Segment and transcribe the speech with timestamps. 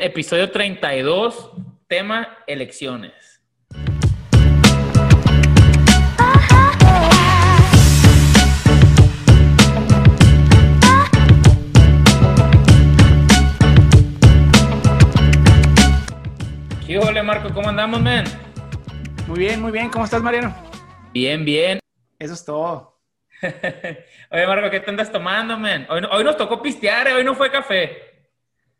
[0.00, 1.50] Episodio 32,
[1.88, 3.42] tema elecciones.
[16.86, 17.52] ¿Qué hola Marco?
[17.52, 18.22] ¿Cómo andamos, men?
[19.26, 19.90] Muy bien, muy bien.
[19.90, 20.54] ¿Cómo estás, Mariano?
[21.12, 21.80] Bien, bien.
[22.20, 23.00] Eso es todo.
[24.30, 25.88] Oye, Marco, ¿qué te andas tomando, men?
[25.90, 27.14] Hoy, hoy nos tocó pistear, ¿eh?
[27.14, 28.07] hoy no fue café.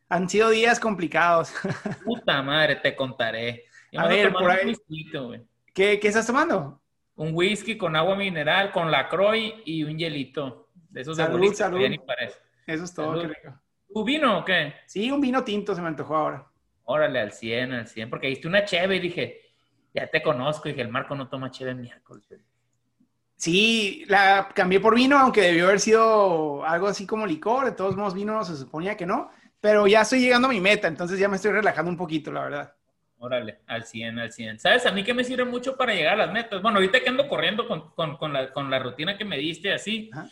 [0.08, 1.52] Han sido días complicados.
[2.04, 3.64] Puta madre, te contaré.
[3.92, 4.74] Yo A ver, por ahí-
[5.12, 5.42] güey.
[5.74, 6.80] ¿Qué, qué estás tomando?
[7.18, 9.08] un whisky con agua mineral, con la
[9.64, 10.68] y un hielito.
[10.88, 12.06] De esos de Salud, que salud.
[12.06, 12.38] parece.
[12.66, 13.08] Eso es todo.
[13.08, 13.22] Salud.
[13.22, 13.60] qué rico.
[13.92, 14.74] ¿Tu vino o qué?
[14.86, 16.46] Sí, un vino tinto se me antojó ahora.
[16.84, 18.08] Órale, al 100, al 100.
[18.08, 19.40] Porque diste una cheve y dije,
[19.92, 20.68] ya te conozco.
[20.68, 22.24] Y dije, el Marco no toma cheve miércoles.
[23.34, 27.64] Sí, la cambié por vino, aunque debió haber sido algo así como licor.
[27.66, 29.30] De todos modos, vino se suponía que no.
[29.60, 32.42] Pero ya estoy llegando a mi meta, entonces ya me estoy relajando un poquito, la
[32.42, 32.74] verdad.
[33.18, 34.60] Órale, al 100, al 100.
[34.60, 34.86] ¿Sabes?
[34.86, 36.62] A mí que me sirve mucho para llegar a las metas.
[36.62, 39.72] Bueno, ahorita que ando corriendo con, con- con la, con la rutina que me diste
[39.72, 40.28] así, Ajá.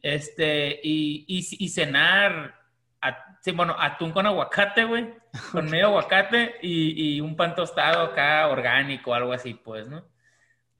[0.00, 2.54] este, y, y, y cenar,
[3.00, 5.12] a- sí, bueno, atún con aguacate, güey,
[5.52, 10.06] con medio aguacate y, y un pan tostado acá orgánico, algo así, pues, ¿no?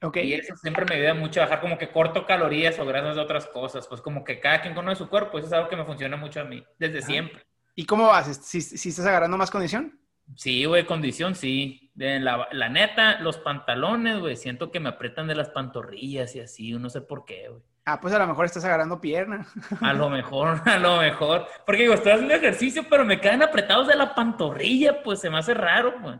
[0.01, 0.15] Ok.
[0.23, 3.21] Y eso siempre me ayuda mucho a bajar como que corto calorías o grasas de
[3.21, 5.83] otras cosas, pues como que cada quien conoce su cuerpo, eso es algo que me
[5.83, 7.07] funciona mucho a mí, desde Ajá.
[7.07, 7.43] siempre.
[7.79, 8.27] ¿Y cómo vas?
[8.45, 9.97] ¿Si, si estás agarrando más condición?
[10.35, 11.93] Sí, güey, condición, sí.
[11.93, 16.41] De la, la neta, los pantalones, güey, siento que me aprietan de las pantorrillas y
[16.41, 17.61] así, no sé por qué, güey.
[17.85, 19.47] Ah, pues a lo mejor estás agarrando pierna.
[19.79, 21.47] A lo mejor, a lo mejor.
[21.65, 25.37] Porque digo, estoy haciendo ejercicio, pero me quedan apretados de la pantorrilla, pues se me
[25.37, 26.19] hace raro, güey.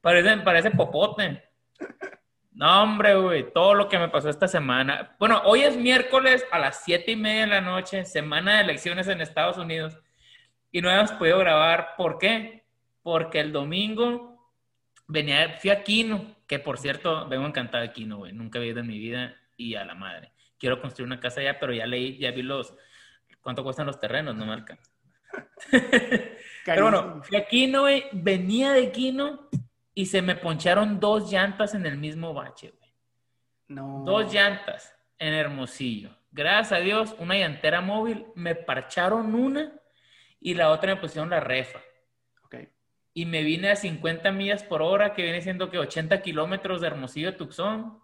[0.00, 1.42] Parece, parece popote.
[2.52, 5.16] No, hombre, güey, todo lo que me pasó esta semana.
[5.18, 9.08] Bueno, hoy es miércoles a las siete y media de la noche, semana de elecciones
[9.08, 9.98] en Estados Unidos,
[10.72, 11.94] y no hemos podido grabar.
[11.96, 12.64] ¿Por qué?
[13.02, 14.50] Porque el domingo
[15.06, 18.32] venía, fui a Quino, que por cierto, vengo encantado de Quino, güey.
[18.32, 20.32] Nunca había ido en mi vida y a la madre.
[20.58, 22.74] Quiero construir una casa allá, pero ya leí, ya vi los,
[23.42, 24.90] cuánto cuestan los terrenos, no alcanza.
[26.64, 29.48] Pero bueno, fui a Quino, güey, venía de Quino
[29.94, 32.92] y se me poncharon dos llantas en el mismo bache, güey.
[33.68, 34.02] no.
[34.04, 36.10] Dos llantas en Hermosillo.
[36.30, 39.72] Gracias a Dios, una llantera móvil, me parcharon una
[40.42, 41.80] y la otra me pusieron la refa.
[42.44, 42.56] Ok.
[43.14, 46.88] Y me vine a 50 millas por hora, que viene siendo que 80 kilómetros de
[46.88, 48.00] Hermosillo a Tucson.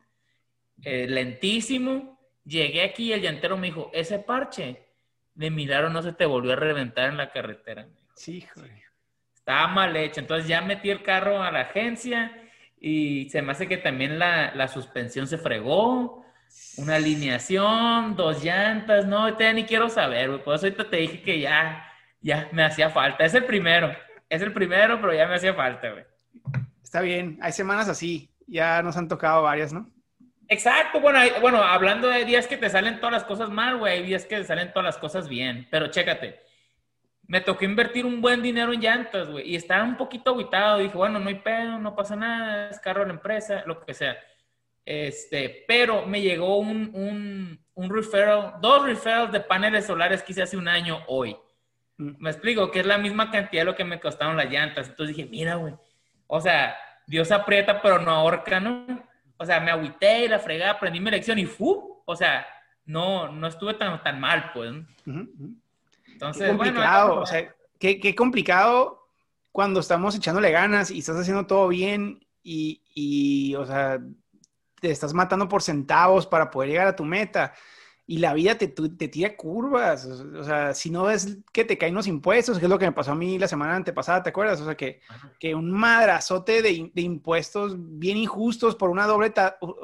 [0.82, 2.18] Eh, lentísimo.
[2.44, 4.86] Llegué aquí y el llantero me dijo, ese parche
[5.34, 7.84] de milagro no se te volvió a reventar en la carretera.
[7.86, 8.12] me dijo.
[8.14, 8.70] Sí, joder.
[9.34, 10.20] Estaba mal hecho.
[10.20, 12.48] Entonces ya metí el carro a la agencia
[12.80, 16.24] y se me hace que también la, la suspensión se fregó.
[16.76, 20.42] Una alineación, dos llantas, no, ahorita ya ni quiero saber, güey.
[20.42, 21.84] Por eso ahorita te dije que ya,
[22.20, 23.24] ya me hacía falta.
[23.24, 23.90] Es el primero,
[24.28, 26.04] es el primero, pero ya me hacía falta, güey.
[26.82, 28.30] Está bien, hay semanas así.
[28.46, 29.88] Ya nos han tocado varias, ¿no?
[30.48, 33.98] Exacto, bueno, hay- bueno, hablando de días que te salen todas las cosas mal, güey,
[33.98, 36.40] hay días que te salen todas las cosas bien, pero chécate,
[37.26, 40.96] me tocó invertir un buen dinero en llantas, güey, y estaba un poquito aguitado, dije,
[40.96, 44.16] bueno, no hay pedo, no pasa nada, es carro de la empresa, lo que sea,
[44.86, 50.42] este, pero me llegó un, un, un referral, dos referrals de paneles solares que hice
[50.42, 51.36] hace un año hoy.
[51.98, 55.14] Me explico, que es la misma cantidad de lo que me costaron las llantas, entonces
[55.16, 55.74] dije, mira, güey,
[56.28, 56.76] o sea,
[57.06, 58.86] Dios aprieta pero no ahorca, ¿no?
[59.36, 62.02] O sea, me agüité y la fregada, aprendí mi lección y ¡fu!
[62.04, 62.46] O sea,
[62.86, 64.72] no, no estuve tan, tan mal, pues.
[66.06, 69.08] Entonces, Qué complicado, eso- o sea, qué, qué complicado
[69.52, 73.98] cuando estamos echándole ganas y estás haciendo todo bien y, y, o sea,
[74.80, 77.52] te estás matando por centavos para poder llegar a tu meta
[78.10, 81.94] y la vida te, te tira curvas, o sea, si no ves que te caen
[81.94, 84.58] los impuestos, que es lo que me pasó a mí la semana antepasada, ¿te acuerdas?
[84.62, 85.00] O sea, que,
[85.38, 89.34] que un madrazote de, de impuestos bien injustos por una doble,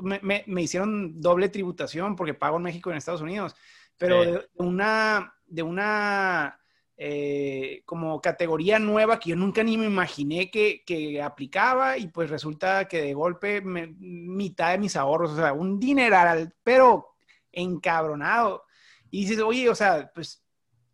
[0.03, 3.55] me, me- me hicieron doble tributación porque pago en México y en Estados Unidos,
[3.99, 4.31] pero Sí.
[4.31, 6.59] de una, de una
[6.97, 12.31] eh, como categoría nueva que yo nunca ni me imaginé que, que aplicaba y pues
[12.31, 17.14] resulta que de golpe me- mitad de mis ahorros, o sea, un dineral, pero
[17.55, 18.65] encabronado.
[19.11, 20.45] Y dices, oye, o sea, pues,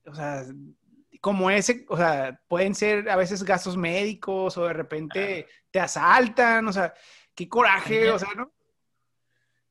[0.07, 0.45] o sea,
[1.21, 6.67] como ese, o sea, pueden ser a veces gastos médicos o de repente te asaltan,
[6.67, 6.95] o sea,
[7.35, 8.53] qué coraje, o sea, ¿no?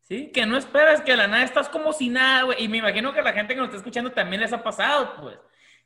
[0.01, 2.63] Sí, que no esperas que a la nada estás como si nada, güey.
[2.63, 5.15] Y me imagino que a la gente que nos está escuchando también les ha pasado,
[5.21, 5.37] pues.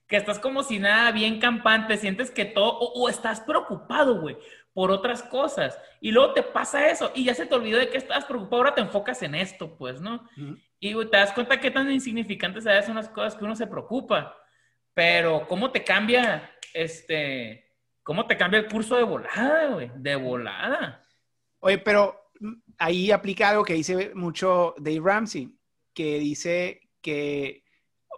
[0.07, 4.37] Que estás como si nada, bien campante, sientes que todo, o, o estás preocupado, güey,
[4.73, 5.77] por otras cosas.
[6.01, 8.75] Y luego te pasa eso y ya se te olvidó de que estabas preocupado, ahora
[8.75, 10.27] te enfocas en esto, pues, ¿no?
[10.37, 10.57] Ujú.
[10.79, 14.35] Y te das cuenta qué tan insignificantes son las cosas que uno se preocupa.
[14.93, 17.71] Pero cómo te cambia, este,
[18.03, 19.91] ¿cómo te cambia el curso de volada, güey?
[19.95, 21.01] De volada.
[21.59, 22.31] Oye, pero
[22.77, 25.57] ahí aplica algo que dice mucho Dave Ramsey,
[25.93, 27.63] que dice que,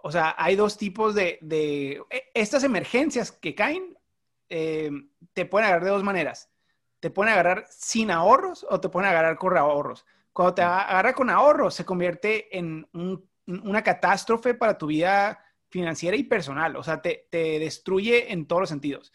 [0.02, 3.95] o sea, hay dos tipos de, de e, estas emergencias que caen,
[4.48, 4.90] eh,
[5.32, 6.50] te pueden agarrar de dos maneras.
[7.00, 10.04] Te pueden agarrar sin ahorros o te pueden agarrar con ahorros.
[10.32, 12.86] Cuando te agarra con ahorros, se convierte en
[13.46, 16.76] una catástrofe para tu vida financiera y personal.
[16.76, 19.12] O sea, te, te destruye en todos los sentidos.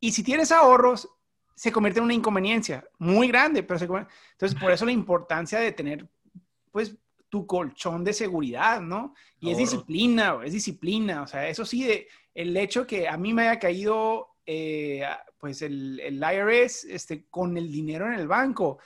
[0.00, 1.08] Y si tienes ahorros,
[1.54, 5.72] se convierte en una inconveniencia muy grande, pero se Entonces, por eso la importancia de
[5.72, 6.06] tener,
[6.70, 6.96] pues,
[7.28, 9.14] tu colchón de seguridad, ¿no?
[9.40, 11.22] Y es disciplina, es disciplina.
[11.22, 15.04] O sea, eso sí, de, el hecho que a mí me haya caído, eh,
[15.38, 18.78] pues, el, el, IRS este, con el dinero en el banco,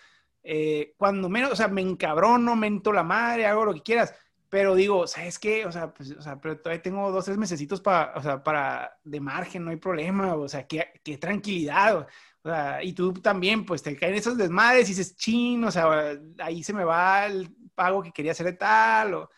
[0.43, 4.15] eh, cuando menos, o sea, me encabrono, mento la madre, hago lo que quieras,
[4.49, 5.67] pero digo, ¿sabes qué?
[5.67, 9.65] O sea, pues, pero todavía tengo dos, tres mesecitos para, o sea, para, de margen,
[9.65, 12.09] no hay problema, o sea, qué, qué tranquilidad.
[12.43, 16.19] O sea, y tú también, pues te caen esos desmadres y dices, chin, o sea,
[16.39, 19.15] ahí se me va el pago que quería hacer de tal.
[19.15, 19.31] O,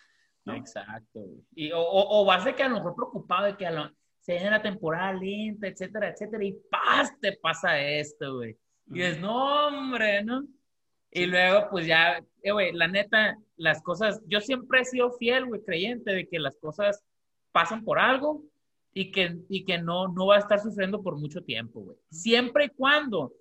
[0.46, 1.20] Exacto.
[1.54, 3.90] Y, o, o, vas de que a lo mejor preocupado de que a lo,
[4.22, 7.12] se viene la temporada lenta, etcétera, etcétera, y ¡paz!
[7.20, 8.56] te pasa esto, güey.
[8.86, 10.46] Y dices, no, hombre, ¿no?
[11.10, 15.46] Y luego, pues ya, eh, güey, la neta, las cosas, yo siempre he sido fiel,
[15.46, 17.04] güey, creyente de que las cosas
[17.50, 18.44] pasan por algo
[18.94, 21.98] y que, y que no, no va a estar sufriendo por mucho tiempo, güey.
[22.08, 23.32] Siempre y cuando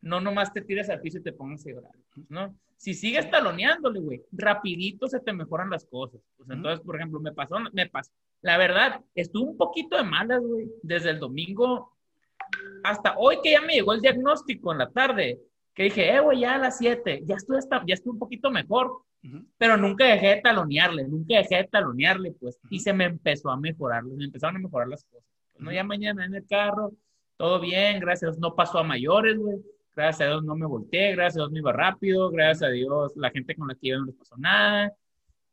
[0.00, 1.92] no nomás te tires al piso y te pongas a llorar,
[2.28, 2.56] ¿no?
[2.76, 6.20] Si sigues taloneándole, güey, rapidito se te mejoran las cosas.
[6.36, 8.10] Pues entonces, por ejemplo, me pasó, me pasó,
[8.42, 11.92] la verdad, estuve un poquito de malas, güey, desde el domingo
[12.82, 15.40] hasta hoy que ya me llegó el diagnóstico en la tarde,
[15.74, 18.50] que dije, eh, güey, ya a las 7, ya estoy, hasta, ya estoy un poquito
[18.50, 19.02] mejor,
[19.56, 23.56] pero nunca dejé de talonearle, nunca dejé de talonearle, pues, y se me empezó a
[23.56, 25.24] mejorar, me empezaron a mejorar las cosas.
[25.52, 26.92] Pues, no, ya mañana en el carro,
[27.36, 29.58] todo bien, gracias a Dios no pasó a mayores, güey,
[29.94, 33.12] gracias a Dios no me volteé, gracias a Dios no iba rápido, gracias a Dios
[33.16, 34.92] la gente con la que iba no les pasó nada,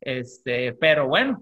[0.01, 1.39] este, pero bueno,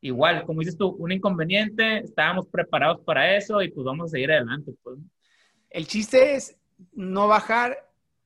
[0.00, 4.32] igual, como dices tú, un inconveniente, estábamos preparados para eso y pues vamos a seguir
[4.32, 4.98] adelante, pues.
[5.70, 6.56] El chiste es
[6.92, 7.76] no bajar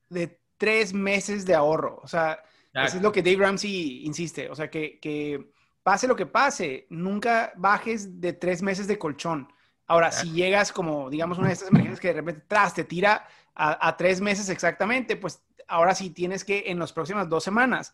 [0.09, 2.39] de tres meses de ahorro, o sea,
[2.73, 4.49] eso es lo que Dave Ramsey insiste.
[4.49, 5.51] O sea, que,
[5.83, 9.51] pase lo que pase, nunca bajes de tres meses de colchón.
[9.85, 13.27] Ahora, si llegas como, digamos, una de estas emergencias que de repente tras te tira
[13.53, 17.93] a, tres meses exactamente, pues ahora sí tienes que en las próximas dos semanas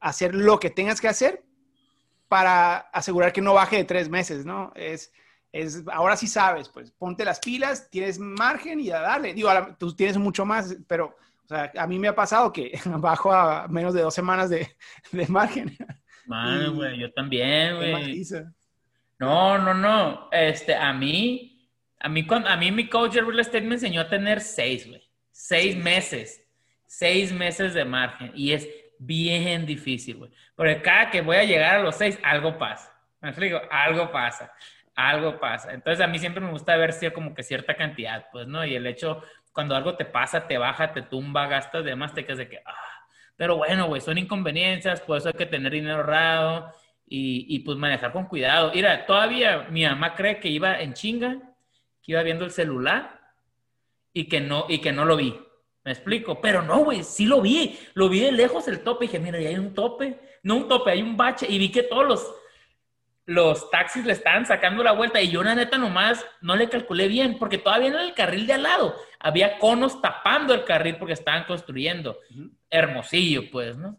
[0.00, 1.44] hacer lo que tengas que hacer
[2.28, 4.72] para asegurar que no baje de tres meses, ¿no?
[4.74, 5.12] Es,
[5.52, 9.34] es ahora sí sabes, pues ponte las pilas, tienes margen y a darle.
[9.34, 13.32] Digo, tú tienes mucho más, pero o sea, a mí me ha pasado que bajo
[13.32, 14.68] a menos de dos semanas de,
[15.12, 15.76] de margen.
[16.26, 18.24] Mano, güey, yo también, güey.
[19.18, 20.28] No, no, no.
[20.32, 21.70] Este, a mí,
[22.00, 25.02] a mí, a mí mi coach de real estate me enseñó a tener seis, güey.
[25.30, 26.42] Seis meses.
[26.86, 28.32] Seis meses de margen.
[28.34, 28.66] Y es
[29.06, 30.30] bien difícil, güey.
[30.54, 32.92] Porque cada que voy a llegar a los seis, algo pasa.
[33.20, 34.52] Me explico, algo pasa.
[34.94, 35.72] Algo pasa.
[35.72, 38.64] Entonces a mí siempre me gusta ver si como que cierta cantidad, pues, ¿no?
[38.64, 39.22] Y el hecho,
[39.52, 42.94] cuando algo te pasa, te baja, te tumba, gastas demás, te quedas de que, ah,
[43.36, 46.72] pero bueno, güey, son inconveniencias, por eso hay que tener dinero ahorrado
[47.06, 48.70] y, y, pues manejar con cuidado.
[48.74, 51.38] Mira, todavía mi mamá cree que iba en chinga,
[52.02, 53.20] que iba viendo el celular
[54.12, 55.36] y que no, y que no lo vi.
[55.84, 59.08] Me explico, pero no, güey, sí lo vi, lo vi de lejos el tope y
[59.08, 61.82] dije, mira, ahí hay un tope, no un tope, hay un bache y vi que
[61.82, 62.34] todos los
[63.26, 67.08] los taxis le estaban sacando la vuelta y yo la neta nomás no le calculé
[67.08, 71.14] bien porque todavía en el carril de al lado había conos tapando el carril porque
[71.14, 72.18] estaban construyendo.
[72.68, 73.98] Hermosillo, pues, ¿no?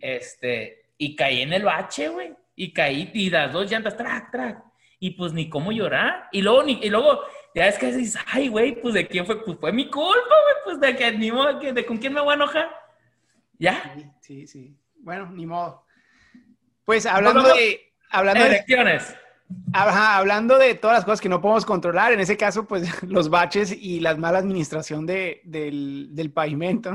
[0.00, 2.32] Este, y caí en el bache, güey.
[2.54, 4.64] Y caí y las dos llantas, track, track.
[4.98, 6.28] Y pues ni cómo llorar.
[6.32, 7.20] Y luego, ni, y luego,
[7.54, 10.54] ya es que dices, ay, güey, pues de quién fue, pues fue mi culpa, güey,
[10.64, 12.68] pues de que ni modo, de con quién me voy a enojar.
[13.58, 13.94] ¿Ya?
[14.20, 14.76] Sí, sí.
[14.96, 15.84] Bueno, ni modo.
[16.84, 18.64] Pues hablando de hablando de
[19.72, 23.72] hablando de todas las cosas que no podemos controlar, en ese caso, pues los baches
[23.72, 26.92] y la mala administración de, del, pavimento,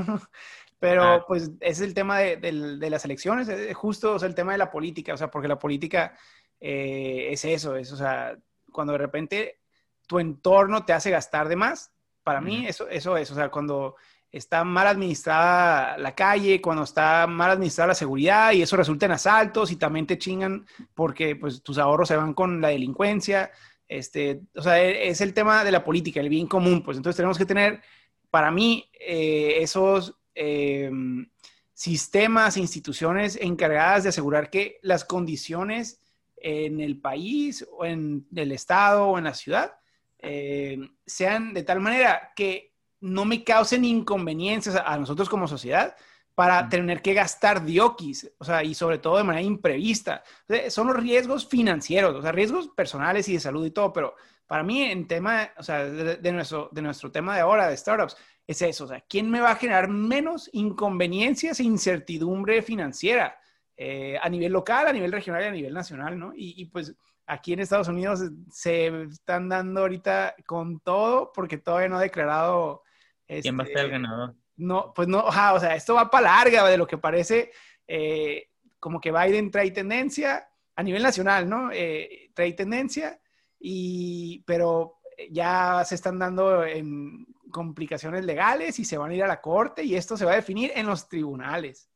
[0.80, 2.52] Pero pues ese es el tema de,
[2.90, 6.16] las elecciones, es justo el tema de la política, o sea, porque la política
[6.60, 8.38] eh, es eso, es, o sea,
[8.72, 9.60] cuando de repente
[10.08, 11.92] tu entorno te hace gastar de más,
[12.24, 13.96] para mí eso, eso es, o sea, cuando
[14.32, 19.14] está mal administrada la calle, cuando está mal administrada la seguridad y eso resulta en
[19.14, 23.52] asaltos y también te chingan porque pues tus ahorros se van con la delincuencia.
[23.88, 26.84] Este, o sea, e, es el tema de la política, el bien común.
[26.84, 27.82] Pues entonces tenemos que tener,
[28.30, 31.28] para mí, eh, esos em,
[31.74, 36.02] sistemas, instituciones encargadas de asegurar que las condiciones
[36.42, 39.80] en el país o en el estado o en la ciudad
[40.22, 45.96] eh, sean de tal manera que no me causen inconveniencias a, nosotros como sociedad
[46.36, 50.24] para tener que gastar diokis, o sea, y sobre todo de manera imprevista.
[50.70, 54.16] son los riesgos financieros, o sea, riesgos personales y de salud y todo, pero
[54.48, 58.16] para mí en tema, o sea, de, nuestro, de nuestro tema de ahora, de startups,
[58.48, 63.38] es eso, o sea, ¿quién me va a generar menos inconveniencias e incertidumbre financiera
[63.82, 66.34] eh, a nivel local, a nivel regional y a nivel nacional, ¿no?
[66.36, 66.94] Y, pues
[67.26, 68.20] aquí en Estados Unidos
[68.52, 72.84] se están dando ahorita con todo porque todavía no ha declarado...
[73.26, 74.36] ¿Quién va a ser el este, ganador?
[74.58, 77.54] No, pues no, o sea, esto va para larga de lo que parece
[77.88, 78.50] eh,
[78.82, 81.72] como que Biden trae tendencia a nivel nacional, ¿no?
[81.72, 83.18] Eh, trae tendencia
[83.62, 85.00] y, pero
[85.32, 89.86] ya se están dando en complicaciones legales y se van a ir a la corte
[89.86, 91.89] y esto se va a definir en los tribunales.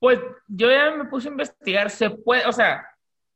[0.00, 2.84] Pues yo ya me puse a investigar, se puede, o sea,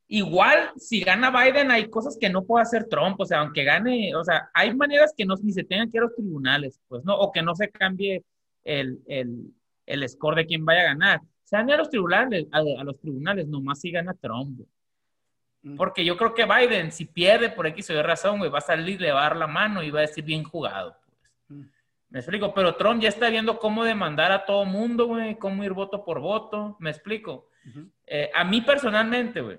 [0.09, 4.17] igual si gana Biden hay cosas que no puede hacer Trump, o sea, aunque gane,
[4.17, 7.05] o sea, hay maneras que no, ni se tengan que ir a los tribunales, pues,
[7.05, 7.17] ¿no?
[7.17, 8.25] O que no se cambie
[8.65, 9.53] el, el,
[9.85, 11.21] el score de quién vaya a ganar.
[11.45, 14.61] Se van a a los tribunales, a, los tribunales, nomás si gana Trump.
[15.63, 15.77] Mm.
[15.77, 18.63] Porque yo creo que Biden, si pierde por X o Y razón, güey, va a
[18.63, 20.97] salir, le va a dar la mano y va a decir bien jugado.
[22.15, 25.73] Me explico, pero Trump ya está viendo cómo demandar a todo mundo, güey, cómo ir
[25.73, 26.77] voto por voto.
[26.79, 27.49] Me explico.
[28.07, 29.59] Eh, a mí personalmente, güey,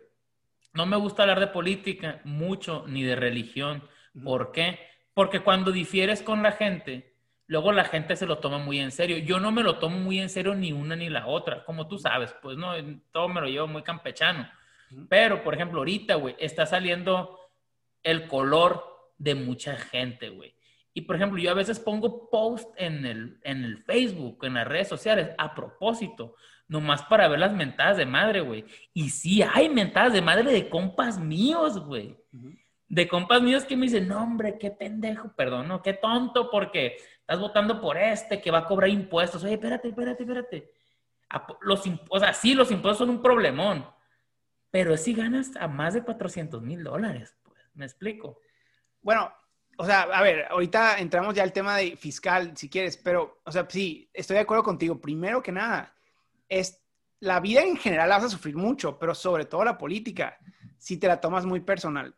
[0.72, 3.84] no me gusta hablar de política mucho ni de religión.
[4.24, 4.80] ¿Por qué?
[5.14, 9.18] Porque cuando difieres con la gente, luego la gente se lo toma muy en serio.
[9.18, 11.98] Yo no me lo tomo muy en serio ni una ni la otra, como tú
[11.98, 12.72] sabes, pues no,
[13.12, 14.50] todo me lo llevo muy campechano.
[15.10, 17.38] Pero, por ejemplo, ahorita, güey, está saliendo
[18.02, 20.55] el color de mucha gente, güey.
[20.98, 24.66] Y, por ejemplo, yo a veces pongo post en el, en el Facebook, en las
[24.66, 26.36] redes sociales, a propósito,
[26.70, 28.64] nomás para ver las mentadas de madre, güey.
[28.94, 32.18] Y sí hay mentadas de madre de compas míos, güey.
[32.88, 36.96] De compas míos que me dicen, no, hombre, qué pendejo, perdón, no, qué tonto, porque
[37.20, 39.44] estás votando por este que va a cobrar impuestos.
[39.44, 40.72] Oye, espérate, espérate, espérate.
[41.60, 43.86] Los, o sea, sí, los impuestos son un problemón,
[44.72, 48.40] pero si ganas a más de 400 mil dólares, pues, me explico.
[49.02, 49.30] Bueno,
[49.78, 53.52] o sea, a ver, ahorita entramos ya al tema de fiscal, si quieres, pero, o
[53.52, 55.00] sea, sí, estoy de acuerdo contigo.
[55.00, 55.94] Primero que nada,
[56.48, 56.82] es
[57.20, 60.38] la vida en general la vas a sufrir mucho, pero sobre todo la política,
[60.78, 62.16] si te la tomas muy personal.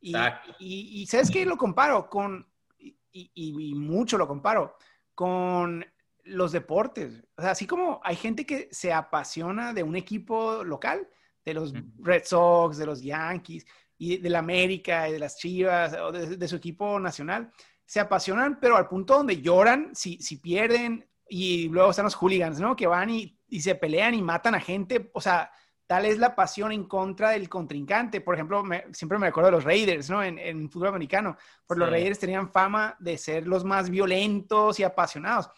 [0.00, 0.14] Y,
[0.58, 1.44] y, ¿sabes qué?
[1.44, 2.46] Lo comparo con,
[2.78, 4.76] y, y, mucho lo comparo,
[5.14, 5.84] con
[6.24, 7.24] los deportes.
[7.36, 11.08] O sea, así como hay gente que se apasiona de un equipo local,
[11.44, 13.66] de los Red Sox, de los Yankees,
[13.98, 17.50] y de la América, y de las Chivas, o de, su equipo nacional,
[17.84, 22.60] se apasionan, pero al punto donde lloran si, si pierden, y luego están los hooligans,
[22.60, 22.76] ¿no?
[22.76, 25.50] Que van y, y, se pelean y matan a gente, o sea,
[25.86, 28.20] tal es la pasión en contra del contrincante.
[28.20, 28.62] Por ejemplo,
[28.92, 30.22] siempre me acuerdo de los Raiders, ¿no?
[30.22, 31.36] En, en fútbol americano,
[31.66, 35.48] pues los Raiders tenían fama de ser los más violentos y apasionados.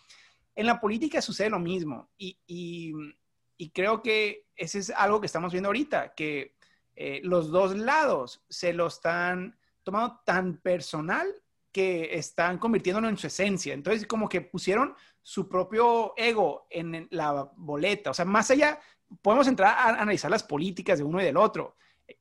[0.55, 2.93] En la política sucede lo mismo, y, y,
[3.57, 6.58] y creo que ese es algo que estamos viendo ahorita, que
[7.01, 11.33] eh, los dos lados se lo están tomando tan personal
[11.71, 13.73] que están convirtiéndolo en su esencia.
[13.73, 18.11] Entonces, como que pusieron su propio ego en la boleta.
[18.11, 18.81] O sea, más allá,
[19.23, 21.77] podemos entrar a analizar las políticas de uno y del otro.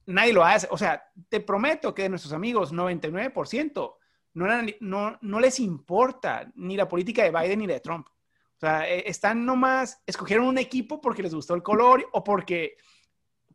[0.05, 0.67] Nadie lo hace.
[0.69, 3.95] O sea, te prometo que de nuestros amigos, 99%
[4.35, 4.47] no,
[4.79, 8.07] no, no les importa ni la política de Biden ni de Trump.
[8.09, 12.77] O sea, e, están nomás, escogieron un equipo porque les gustó el color o porque,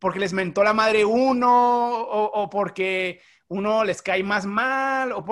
[0.02, 5.24] porque les mentó la madre uno o, porque uno les cae más mal o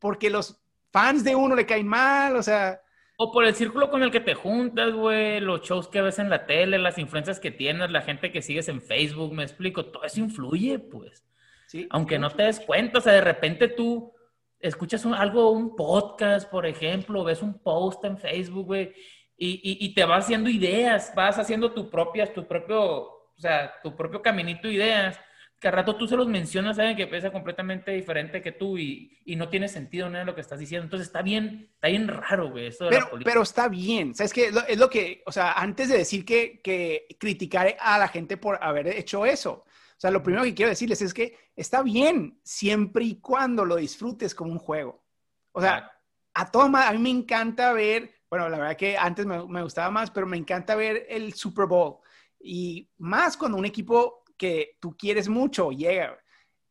[0.00, 0.60] porque los
[0.90, 2.80] fans de uno le caen mal, o sea...
[3.16, 6.30] O por el círculo con el que te juntas, güey, los shows que ves en
[6.30, 10.02] la tele, las influencias que tienes, la gente que sigues en Facebook, me explico, todo
[10.02, 11.24] eso influye, pues.
[11.68, 14.12] Sí, Aunque no te des cuenta, o sea, de repente tú
[14.58, 18.92] escuchas algo, un podcast, por ejemplo, ves un post en Facebook, güey,
[19.36, 23.96] y, y, te vas haciendo ideas, vas haciendo tu propia, tu propio, o sea, tu
[23.96, 25.20] propio caminito de ideas,
[25.60, 29.18] que al rato tú se los mencionas saben que piensa completamente diferente que tú y,
[29.24, 30.84] y, no tiene sentido nada de lo que estás diciendo.
[30.84, 34.52] Entonces está bien, está bien raro, güey, de pero, pero está bien, ¿sabes qué?
[34.68, 38.62] Es lo que, o sea, antes de decir que, que criticar a la gente por
[38.62, 39.64] haber hecho eso,
[39.98, 43.74] o sea, lo primero que quiero decirles es que está bien siempre y cuando lo
[43.74, 45.04] disfrutes como un juego.
[45.50, 45.90] O sea,
[46.34, 49.90] a todo a mí me encanta ver, bueno, la verdad que antes me, me, gustaba
[49.90, 51.98] más, pero me encanta ver el Super Bowl.
[52.40, 56.16] Y más cuando un equipo que tú quieres mucho llega.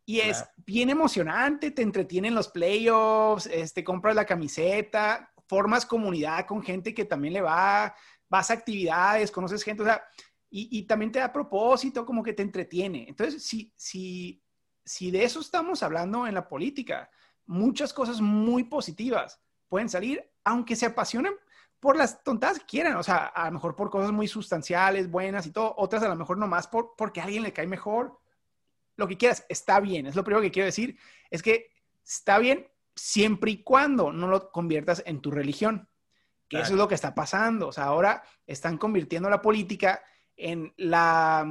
[0.05, 6.63] Y es bien emocionante, te entretienen los playoffs, este, compras la camiseta, formas comunidad con
[6.63, 7.93] gente que también le va,
[8.29, 10.01] vas a actividades, conoces gente, o sea,
[10.49, 13.05] y, también te da propósito, como que te entretiene.
[13.09, 14.41] Entonces, si, si,
[14.85, 17.09] si de eso estamos hablando en la política,
[17.45, 21.33] muchas cosas muy positivas pueden salir, aunque se apasionen
[21.79, 25.45] por las tontadas que quieran, o sea, a lo mejor por cosas muy sustanciales, buenas
[25.45, 28.19] y todo, otras a lo mejor nomás por, porque a alguien le cae mejor,
[28.95, 30.97] lo que quieras, está bien, es lo primero que quiero decir,
[31.29, 31.71] es que
[32.03, 35.87] está bien siempre y cuando no lo conviertas en tu religión,
[36.47, 40.01] que eso es lo que está pasando, o sea, ahora están convirtiendo la política
[40.35, 41.45] en la,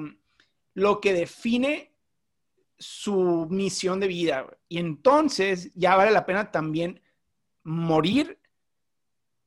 [0.74, 1.92] lo que define
[2.78, 7.00] su misión de vida, y entonces ya vale la pena también
[7.62, 8.40] morir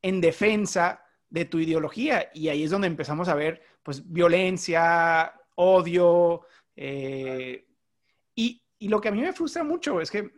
[0.02, 2.30] en defensa de tu ideología.
[2.34, 6.46] Y ahí es donde empezamos a ver, pues, violencia, odio.
[6.76, 7.68] Eh,
[8.36, 10.32] y, lo que a mí me frustra mucho es que,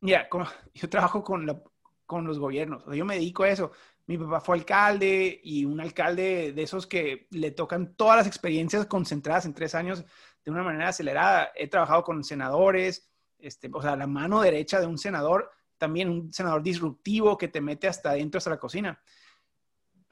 [0.00, 0.28] mira,
[0.74, 1.62] yo trabajo con,
[2.06, 3.72] con los gobiernos, yo me dedico a eso.
[4.06, 8.86] Mi papá fue alcalde y un alcalde de esos que le tocan todas las experiencias
[8.86, 10.04] concentradas en tres años
[10.44, 11.52] de una manera acelerada.
[11.54, 16.30] He trabajado con senadores, este, o sea, la mano derecha de un senador también un
[16.30, 19.00] senador disruptivo que te mete hasta adentro, hasta la cocina.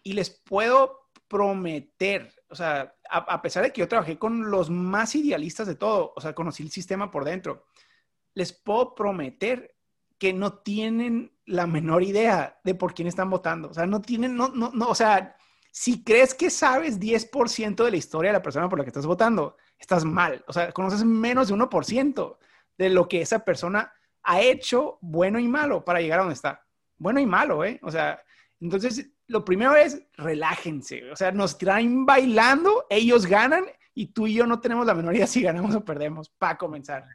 [0.02, 5.14] Y les puedo prometer, o sea, a, pesar de que yo trabajé con los más
[5.14, 7.66] idealistas de todo, o sea, conocí el sistema por dentro,
[8.32, 9.76] les puedo prometer
[10.18, 13.68] que no tienen la menor idea de por quién están votando.
[13.68, 15.36] O sea, no tienen, no, no, no, o sea,
[15.70, 19.06] si crees que sabes 10% de la historia de la persona por la que estás
[19.06, 20.42] votando, estás mal.
[20.48, 22.38] O sea, conoces menos de 1%
[22.78, 23.92] de lo que esa persona
[24.28, 26.62] ha hecho bueno y malo para llegar a donde está.
[26.98, 27.80] Bueno y malo, ¿eh?
[27.82, 28.22] O sea,
[28.60, 31.10] entonces lo primero es relájense.
[31.10, 35.14] O sea, nos traen bailando, ellos ganan y tú y yo no tenemos la menor
[35.14, 37.06] idea si ganamos o perdemos para comenzar.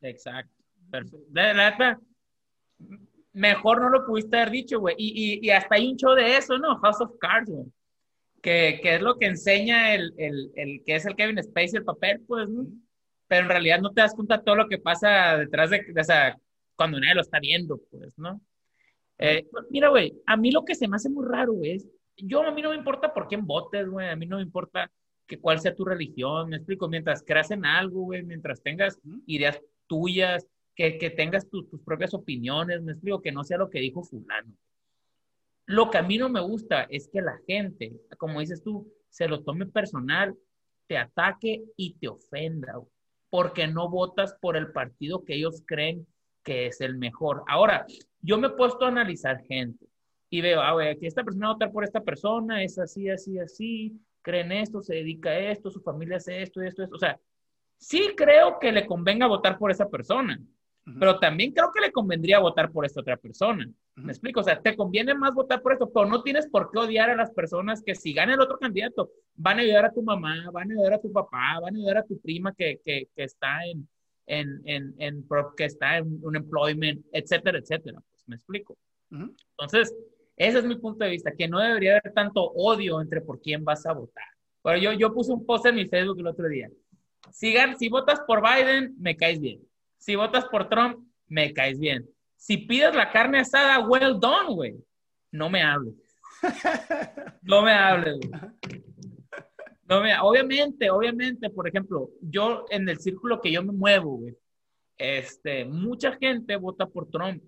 [0.00, 0.54] Exacto.
[0.90, 1.26] Perfecto.
[3.34, 4.94] mejor no lo pudiste haber dicho, güey.
[4.98, 6.78] Y, y, hasta hay un show de eso, ¿no?
[6.78, 7.66] House of Cards, güey.
[8.40, 11.84] Que, que, es lo que enseña el, el, el, que es el Kevin Spacey, el
[11.84, 12.66] papel, pues, ¿no?
[13.28, 16.00] Pero en realidad no te das cuenta de todo lo que pasa detrás de, de
[16.00, 16.36] esa
[16.82, 18.40] cuando nadie lo está viendo, pues, ¿no?
[19.16, 22.42] Eh, mira, güey, a mí lo que se me hace muy raro, güey, es, yo
[22.42, 24.90] a mí no me importa por quién votes, güey, a mí no me importa
[25.28, 29.60] que cuál sea tu religión, me explico, mientras creas en algo, güey, mientras tengas ideas
[29.86, 34.02] tuyas, que, que tengas tus propias opiniones, me explico, que no sea lo que dijo
[34.02, 34.52] fulano.
[35.66, 39.28] Lo que a mí no me gusta es que la gente, como dices tú, se
[39.28, 40.36] lo tome personal,
[40.88, 42.90] te ataque y te ofenda, güey,
[43.30, 46.08] porque no votas por el partido que ellos creen
[46.42, 47.42] que es el mejor.
[47.48, 47.86] Ahora,
[48.20, 49.86] yo me he puesto a analizar gente
[50.30, 53.08] y veo, ah, güey, que esta persona va a votar por esta persona, es así,
[53.08, 56.96] así, así, cree en esto, se dedica a esto, su familia hace esto, esto, esto.
[56.96, 57.20] O sea,
[57.76, 60.40] sí creo que le convenga votar por esa persona,
[60.98, 63.68] pero también creo que le convendría votar por esta otra persona.
[63.94, 64.40] ¿Me explico?
[64.40, 67.16] O sea, te conviene más votar por esto, pero no tienes por qué odiar a
[67.16, 70.70] las personas que si gana el otro candidato, van a ayudar a tu mamá, van
[70.70, 73.64] a ayudar a tu papá, van a ayudar a tu prima que, que, que está
[73.66, 73.86] en,
[74.26, 78.00] en, en, en que está en un employment, etcétera, etcétera.
[78.10, 78.76] Pues me explico.
[79.10, 79.94] Entonces,
[80.36, 83.64] ese es mi punto de vista, que no debería haber tanto odio entre por quién
[83.64, 84.24] vas a votar.
[84.62, 86.70] Pero yo, yo puse un post en mi Facebook el otro día.
[87.30, 89.60] Si, si votas por Biden, me caes bien.
[89.98, 92.08] Si votas por Trump, me caes bien.
[92.36, 94.74] Si pides la carne asada, well done, güey.
[95.30, 95.94] No me hables.
[97.42, 98.82] No me hables, güey
[100.22, 104.20] obviamente, obviamente, por ejemplo, yo en el círculo que yo me muevo,
[104.96, 107.42] este, mucha gente vota por Trump.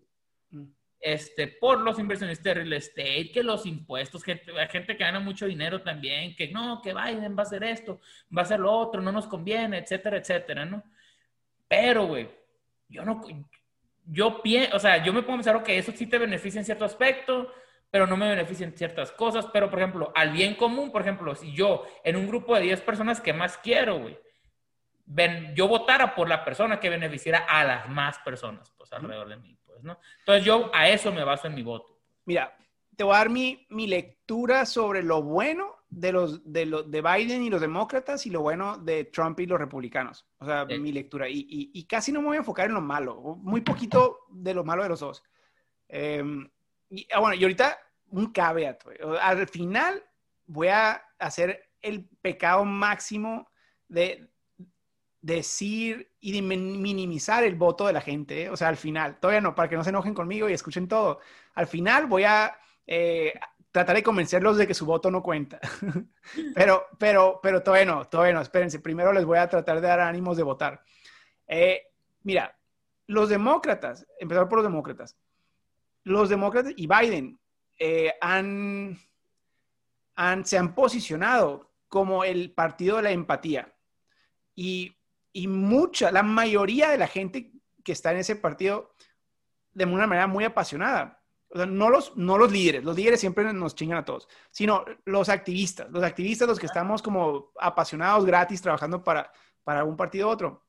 [0.51, 0.65] Mm.
[1.01, 5.45] Este, por los inversionistas de real estate, que los impuestos, gente, gente que gana mucho
[5.45, 8.01] dinero también, que no, que Biden va a hacer esto,
[8.35, 10.83] va a hacer lo otro, no nos conviene, etcétera, etcétera, ¿no?
[11.69, 12.31] Pero, güey,
[12.89, 13.21] yo no,
[14.07, 16.87] yo pienso, o sea, yo me puedo pensar, ok, eso sí te beneficia en cierto
[16.87, 17.53] aspecto,
[17.95, 19.47] pero no me benefician ciertas cosas.
[19.53, 22.81] Pero, por ejemplo, al bien común, por ejemplo, si yo en un grupo de 10
[22.81, 24.19] personas que más quiero, güey,
[25.07, 29.37] ven, yo votara por la persona que beneficiara a las más personas, pues, alrededor de
[29.37, 29.97] mí, pues, ¿no?
[30.19, 31.97] Entonces, yo a eso me baso en mi voto.
[32.25, 32.57] Mira,
[32.97, 37.01] te voy a dar mi, mi lectura sobre lo bueno de los de, los, de
[37.01, 40.27] Biden y los demócratas y lo bueno de Trump y los republicanos.
[40.39, 41.29] O sea, mi lectura.
[41.29, 44.65] Y, y, casi no me voy a enfocar en lo malo, muy poquito de lo
[44.65, 45.23] malo de los dos.
[45.89, 46.25] Eh,
[46.95, 47.77] y, ah, bueno, y ahorita
[48.11, 48.85] un caveat,
[49.21, 50.03] Al final
[50.47, 53.49] voy a hacer el pecado máximo
[53.89, 54.29] de
[55.21, 58.45] decir y minimizar el voto de la gente.
[58.45, 58.51] ¿eh?
[58.51, 61.21] O sea, al final, todavía no, para que no se enojen conmigo y escuchen todo.
[61.55, 63.33] Al final voy a eh,
[63.71, 65.61] tratar de convencerlos de que su voto no cuenta.
[66.55, 68.41] pero, pero, pero todavía no, todavía no.
[68.41, 70.83] Espérense, primero les voy a tratar de dar ánimos de votar.
[71.47, 71.83] Eh,
[72.23, 72.59] mira,
[73.07, 75.17] los demócratas, empezar por los demócratas
[76.05, 77.41] los demócratas y Biden
[77.79, 78.99] eh, han,
[80.45, 83.75] se han posicionado como el partido de la empatía.
[84.55, 84.97] Y,
[85.49, 88.95] mucha, la mayoría de la gente que está en ese partido
[89.73, 91.21] de una manera muy apasionada.
[91.49, 94.85] O sea, no los, no los líderes, los líderes siempre nos chingan a todos, sino
[95.05, 99.31] los activistas, los activistas, los que estamos como apasionados gratis trabajando para,
[99.63, 100.67] para un partido u otro.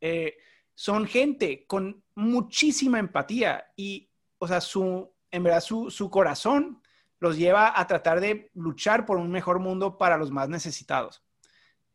[0.00, 0.36] Eh,
[0.74, 6.82] son gente con muchísima empatía y, o sea, su, en verdad su, su corazón
[7.20, 11.22] los lleva a tratar de luchar por un mejor mundo para los más necesitados.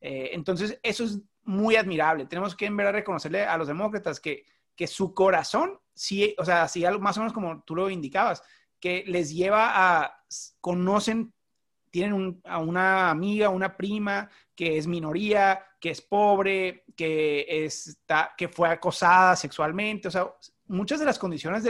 [0.01, 2.25] Eh, entonces, eso es muy admirable.
[2.25, 6.67] Tenemos que en verdad reconocerle a los demócratas que, que su corazón, sí, o sea,
[6.67, 8.43] sí, más o menos como tú lo indicabas,
[8.79, 10.23] que les lleva a,
[10.59, 11.33] conocen,
[11.89, 18.49] tienen a una amiga, una prima que es minoría, que es pobre, que, está, que
[18.49, 20.33] fue acosada sexualmente, o sea,
[20.67, 21.63] muchas de las condiciones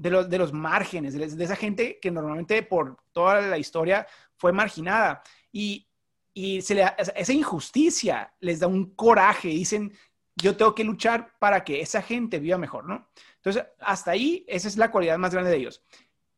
[0.00, 4.52] de, los, de los márgenes, de, esa gente que normalmente por toda la historia fue
[4.52, 5.22] marginada.
[5.52, 5.86] Y
[6.32, 6.86] y se le,
[7.16, 9.92] esa injusticia les da un coraje, dicen,
[10.36, 13.10] yo tengo que luchar para que esa gente viva mejor, ¿no?
[13.36, 15.82] Entonces, hasta ahí, esa es la cualidad más grande de ellos.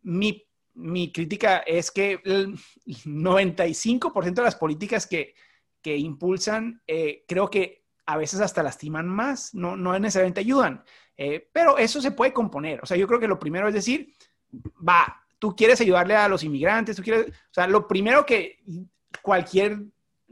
[0.02, 0.44] Mi,
[0.74, 5.34] mi crítica es que el 95% de las políticas que,
[5.82, 10.82] que impulsan, eh, creo que a veces hasta lastiman más, no, no necesariamente ayudan,
[11.16, 12.80] eh, pero eso se puede componer.
[12.82, 14.12] O sea, yo creo que lo primero es decir,
[14.86, 18.62] va, tú quieres ayudarle a los inmigrantes, tú quieres, o sea, lo primero que
[19.22, 19.78] cualquier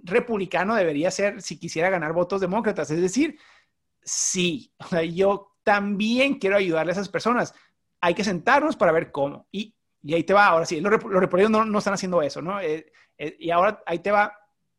[0.02, 2.90] republicano debería ser si quisiera ganar votos demócratas.
[2.90, 3.38] Es decir,
[4.02, 4.72] sí,
[5.12, 7.54] yo también quiero ayudarle a esas personas.
[8.00, 9.46] Hay que sentarnos para ver cómo.
[9.52, 9.74] Y,
[10.12, 12.60] ahí te va, ahora sí, los, los no, están haciendo eso, ¿no?
[12.60, 14.34] Eh, eh, y ahora ahí te va,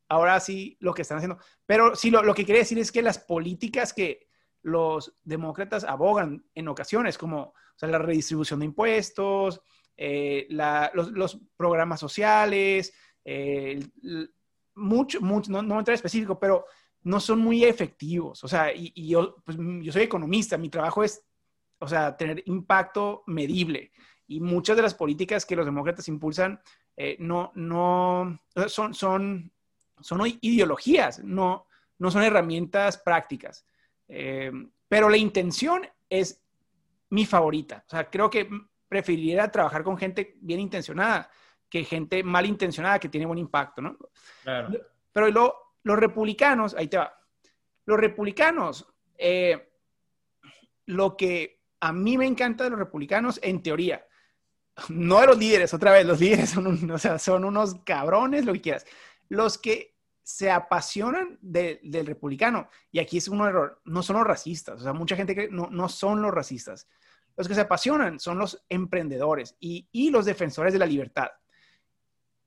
[0.09, 1.37] ahora sí lo que están haciendo.
[1.65, 4.27] Pero sí, lo, que quería decir es que las políticas que
[4.63, 9.62] los demócratas abogan en ocasiones, como la redistribución de impuestos,
[9.97, 10.47] eh,
[10.93, 12.93] los, los, programas sociales,
[13.24, 13.80] eh,
[14.76, 16.65] mucho, mucho, no, no entrar específico, pero
[17.04, 18.43] no son muy efectivos.
[18.43, 21.26] O sea, y, yo, pues, yo soy economista, mi trabajo es,
[21.80, 23.91] o sea, tener impacto medible.
[24.28, 26.62] Y muchas de las políticas que los demócratas impulsan
[26.95, 29.52] eh, no, no, son, son,
[30.00, 33.65] son ideologías, no, no son herramientas prácticas.
[34.13, 34.52] Eh,
[34.89, 36.43] pero la intención es
[37.12, 37.84] mi favorita.
[37.88, 38.50] O sea, creo que
[38.89, 41.32] preferiría trabajar con gente bien intencionada
[41.69, 43.97] que gente malintencionada que tiene buen impacto, ¿no?
[44.43, 44.78] Claro.
[45.13, 47.17] Pero los republicanos, ahí te va,
[47.86, 48.86] los republicanos,
[49.17, 49.71] eh,
[50.88, 54.06] lo que a mí me encanta de los republicanos, en teoría,
[54.89, 58.86] no de los líderes, otra vez, los líderes son, son unos cabrones, lo que quieras,
[59.30, 64.81] los que se apasionan del republicano, y aquí es un error, no son los racistas,
[64.81, 66.88] o sea, mucha gente que no, no son los racistas.
[67.38, 71.29] Los que se apasionan son los emprendedores y, y los defensores de la libertad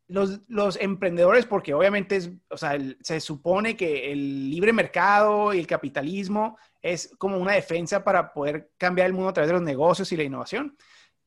[0.08, 6.58] los, emprendedores, porque obviamente o sea, se supone que el libre mercado y el capitalismo
[6.82, 10.16] es como una defensa para poder cambiar el mundo a través de los negocios y
[10.16, 10.76] la innovación.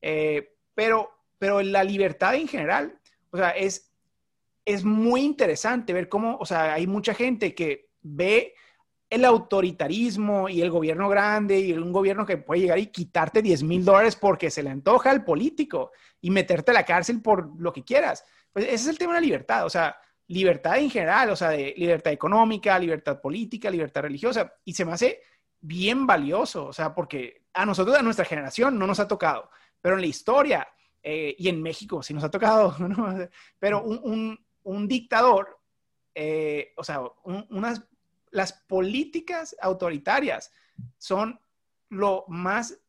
[0.01, 2.99] Eh, pero, pero la libertad en general,
[3.31, 3.86] o sea, es,
[4.67, 8.53] es muy interesante ver cómo, o sea, hay mucha gente que ve
[9.09, 13.63] el autoritarismo y el gobierno grande y un gobierno que puede llegar y quitarte 10
[13.63, 17.71] mil dólares porque se le antoja al político y meterte a la cárcel por lo
[17.71, 18.25] que quieras.
[18.51, 19.95] Pues ese es el tema de la libertad, o sea,
[20.27, 24.91] libertad en general, o sea, de libertad económica, libertad política, libertad religiosa, y se me
[24.91, 25.21] hace
[25.61, 29.49] bien valioso, o sea, porque a nosotros, a nuestra generación, no nos ha tocado,
[29.79, 30.67] pero en la historia
[31.01, 32.75] eh, y en México sí nos ha tocado,
[33.59, 34.37] pero un,
[34.87, 35.59] dictador,
[36.15, 37.01] eh, o sea,
[37.49, 37.83] unas,
[38.31, 40.51] las políticas autoritarias
[40.97, 41.39] son
[41.89, 42.79] lo más,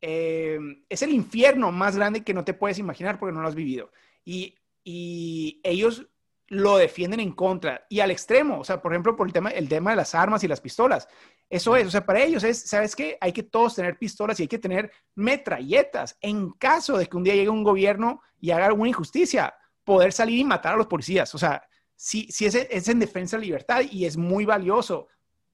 [0.00, 3.54] eh, es el infierno más grande que no te puedes imaginar porque no lo has
[3.54, 3.90] vivido.
[4.24, 4.54] Y
[4.90, 6.06] y ellos
[6.46, 9.68] lo defienden en contra y al extremo, o sea, por ejemplo, por el tema, el
[9.68, 11.06] tema de las armas y las pistolas.
[11.50, 13.18] Eso es, o sea, para ellos es, ¿sabes qué?
[13.20, 17.22] Hay que todos tener pistolas y hay que tener metralletas en caso de que un
[17.22, 19.54] día llegue un gobierno y haga alguna injusticia,
[19.88, 21.34] poder salir y matar a los policías.
[21.34, 25.08] O sea, sí, sí es, es en defensa de la libertad y es muy valioso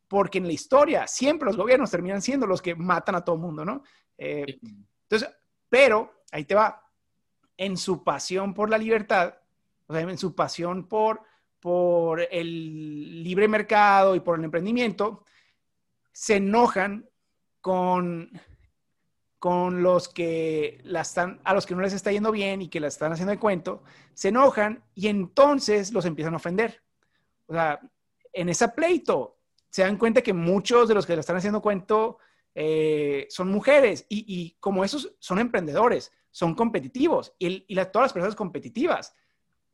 [0.09, 3.43] porque en la historia siempre los gobiernos terminan siendo los que matan a todo el
[3.43, 3.85] mundo, ¿no?
[4.19, 4.59] Eh,
[5.05, 5.31] entonces,
[5.69, 6.83] pero ahí te va,
[7.57, 9.37] en su pasión por la libertad,
[9.87, 11.23] o sea, en su pasión por,
[11.61, 15.25] por el libre mercado y por el emprendimiento,
[16.11, 17.09] se enojan
[17.61, 18.33] con,
[19.45, 22.81] con los que la están, a los que no les está yendo bien y que
[22.81, 23.83] la están haciendo de cuento,
[24.15, 26.83] se enojan y entonces los empiezan a ofender.
[27.45, 27.79] O sea,
[28.33, 29.37] en ese pleito
[29.69, 32.17] se dan cuenta que muchos de los que la están haciendo cuento
[32.55, 38.13] eh, son mujeres y, y, como esos son emprendedores, son competitivos y, y todas las
[38.15, 39.15] personas competitivas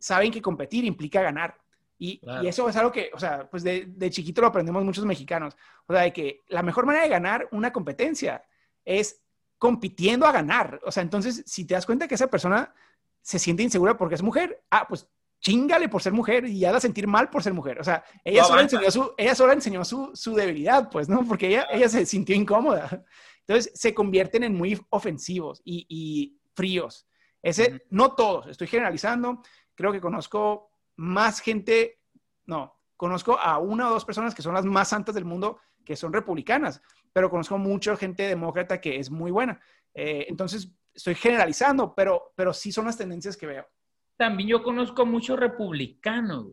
[0.01, 1.57] saben que competir implica ganar.
[1.97, 5.05] Y, y, eso es algo que, o sea, pues de, de, chiquito lo aprendemos muchos
[5.05, 5.57] mexicanos.
[5.87, 8.43] O sea, de que la mejor manera de ganar una competencia
[8.85, 9.23] es
[9.61, 10.81] compitiendo a ganar.
[10.85, 12.75] O sea, entonces, si te das cuenta que esa persona
[13.21, 15.07] se siente insegura porque es mujer, ah, pues
[15.39, 17.79] chingale por ser mujer y a sentir mal por ser mujer.
[17.79, 21.27] O sea, ella solo enseñó, su, ella solo enseñó su, su, debilidad, pues, ¿no?
[21.29, 23.05] Porque ella, ella se sintió incómoda.
[23.47, 27.07] Entonces, se convierten en muy ofensivos y, y fríos.
[27.43, 29.43] Ese, no todos, estoy generalizando.
[29.75, 32.01] Creo que conozco más gente,
[32.47, 35.97] no, conozco a una o dos personas que son las más santas del mundo que
[35.97, 39.61] son republicanas, pero conozco mucha gente demócrata que es muy buena.
[39.95, 43.69] Eh, entonces, estoy generalizando, pero, pero sí son las tendencias que veo.
[44.17, 46.49] También yo conozco muchos republicanos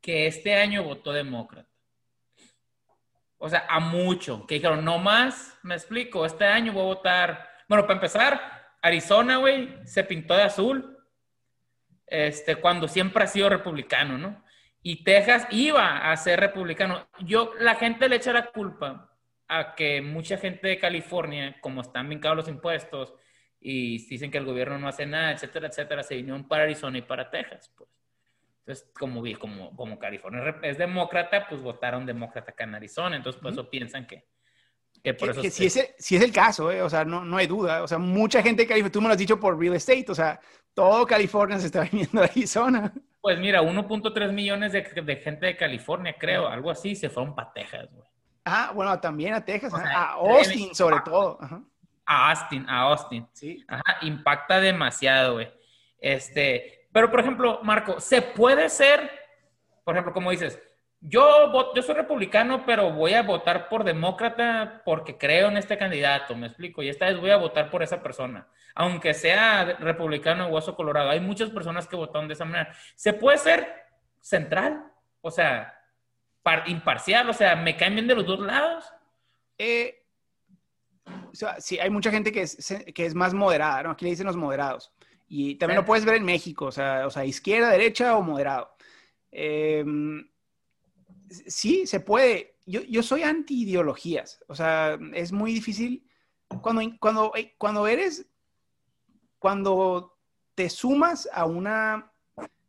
[0.00, 1.68] que este año votó demócrata.
[3.38, 4.46] O sea, a mucho.
[4.46, 7.48] Que dijeron, no más, me explico, este año voy a votar.
[7.68, 8.40] Bueno, para empezar,
[8.82, 10.98] Arizona, güey, se pintó de azul.
[12.06, 14.44] Este, cuando siempre ha sido republicano, ¿no?
[14.88, 17.08] Y Texas iba a ser republicano.
[17.18, 19.10] Yo, la gente le echa la culpa
[19.48, 23.12] a que mucha gente de California, como están vincados los impuestos
[23.58, 27.02] y dicen que el gobierno no hace nada, etcétera, etcétera, se vinieron para Arizona y
[27.02, 27.90] para Texas, pues.
[28.60, 33.50] Entonces, como, como, como California es demócrata, pues votaron demócrata acá en Arizona, entonces por
[33.50, 34.28] eso piensan que,
[35.02, 35.42] que por eso...
[35.42, 36.80] si, es, si es el caso, ¿eh?
[36.80, 39.14] o sea, no, no hay duda, o sea, mucha gente de California, tú me lo
[39.14, 40.38] has dicho por real estate, o sea,
[40.72, 42.94] todo California se está viniendo a Arizona.
[43.26, 47.52] Pues mira, 1.3 millones de, de, gente de California, creo, algo así, se fueron para
[47.52, 48.06] Texas, güey.
[48.44, 51.36] Ah, bueno, también a Texas, a Austin sobre todo.
[52.06, 53.26] A Austin, a Austin.
[53.32, 53.64] Sí.
[53.66, 55.52] Ajá, impacta demasiado, güey.
[55.98, 59.10] Este, pero por ejemplo, Marco, ¿se puede ser,
[59.82, 60.62] por ejemplo, como dices,
[61.08, 66.34] yo, yo soy republicano, pero voy a votar por demócrata porque creo en este candidato,
[66.34, 70.50] me explico, y esta vez voy a votar por esa persona, aunque sea republicano o
[70.50, 71.10] hueso colorado.
[71.10, 72.74] Hay muchas personas que votaron de esa manera.
[72.96, 73.66] ¿Se puede ser
[74.20, 74.84] central?
[75.20, 75.80] O sea,
[76.66, 78.92] imparcial, o sea, ¿me caen bien de los dos lados?
[79.58, 80.04] Eh,
[81.58, 83.90] sí, hay mucha gente que es, que es más moderada, ¿no?
[83.90, 84.92] Aquí le dicen los moderados.
[85.28, 88.76] Y también lo puedes ver en México, o sea, o sea izquierda, derecha o moderado.
[89.30, 90.28] Em,
[91.28, 92.56] sí, se puede.
[92.66, 96.06] Yo, yo soy anti ideologías, o sea, es muy difícil.
[96.62, 98.26] Cuando, cuando, eh, cuando eres,
[99.38, 100.18] cuando
[100.54, 102.12] te sumas a una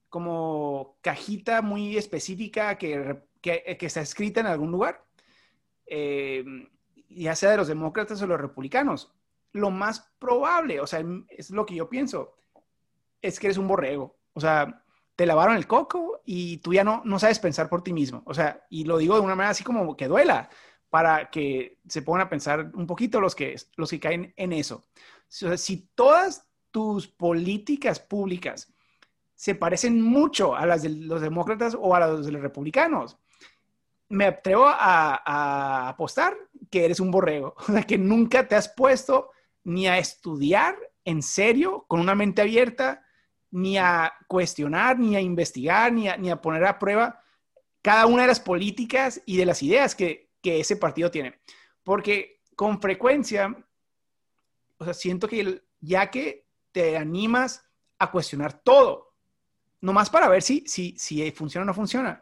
[0.09, 5.03] como cajita muy específica que que, está escrita en algún lugar,
[5.85, 6.43] eh,
[7.09, 9.13] ya sea de los demócratas o los republicanos.
[9.53, 12.37] Lo más probable, o sea, es lo que yo pienso,
[13.21, 14.17] es que eres un borrego.
[14.33, 14.83] O sea,
[15.17, 18.21] te lavaron el coco y tú ya no, no sabes pensar por ti mismo.
[18.25, 20.49] O sea, y lo digo de una manera así como que duela,
[20.91, 24.85] para que se pongan a pensar un poquito los que, los que caen en eso.
[25.27, 28.71] si todas tus políticas públicas
[29.33, 33.17] se parecen mucho a las de los demócratas o a las de los republicanos,
[34.09, 36.37] me atrevo a, apostar
[36.69, 39.31] que eres un borrego, o sea, que nunca te has puesto
[39.63, 43.06] ni a estudiar en serio, con una mente abierta,
[43.51, 47.21] ni a cuestionar, ni a investigar, ni a, ni a poner a prueba
[47.81, 51.39] cada una de las políticas y de las ideas que, que ese partido tiene.
[51.83, 53.55] Porque con frecuencia,
[54.77, 57.63] o sea, siento que ya que te animas
[57.99, 59.13] a cuestionar todo,
[59.81, 62.21] nomás para ver si, si, si funciona o no funciona,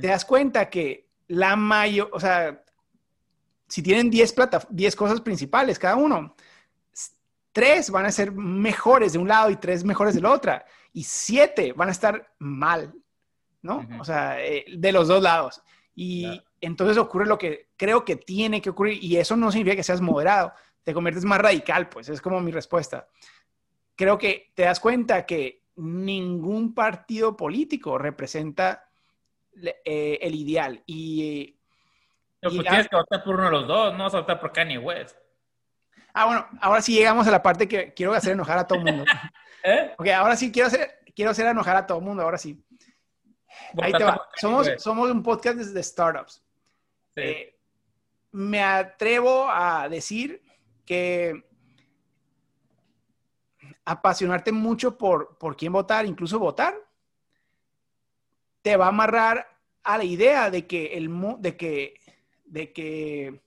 [0.00, 2.62] te das cuenta que la mayor, o sea,
[3.66, 4.34] si tienen 10
[4.70, 6.36] 10 cosas principales cada uno,
[7.54, 11.04] tres van a ser mejores de un lado y tres mejores de la otra, y
[11.04, 12.92] siete van a estar mal,
[13.62, 13.86] ¿no?
[14.00, 15.62] O sea, eh, de los dos lados.
[15.94, 19.84] Y entonces ocurre lo que creo que tiene que ocurrir, y eso no significa que
[19.84, 23.06] seas moderado, te conviertes más radical, pues es como mi respuesta.
[23.94, 28.90] Creo que te das cuenta que ningún partido político representa
[29.84, 30.82] eh, el ideal.
[30.86, 31.56] Y,
[32.40, 34.50] Pero pues tienes que votar por uno de los dos, no vas a votar por
[34.50, 35.16] Kanye West.
[36.14, 38.84] Ah, bueno, ahora sí llegamos a la parte que quiero hacer enojar a todo el
[38.84, 39.04] mundo.
[39.64, 39.94] ¿Eh?
[39.98, 42.64] Ok, ahora sí quiero hacer, quiero hacer enojar a todo el mundo, ahora sí.
[43.82, 44.28] Ahí te va.
[44.36, 46.42] Somos, somos un podcast de startups.
[47.16, 47.58] Eh,
[48.30, 50.40] me atrevo a decir
[50.86, 51.44] que
[53.84, 56.74] apasionarte mucho por, por quién votar, incluso votar,
[58.62, 59.48] te va a amarrar
[59.82, 62.00] a la idea de que el, de que,
[62.44, 63.43] de que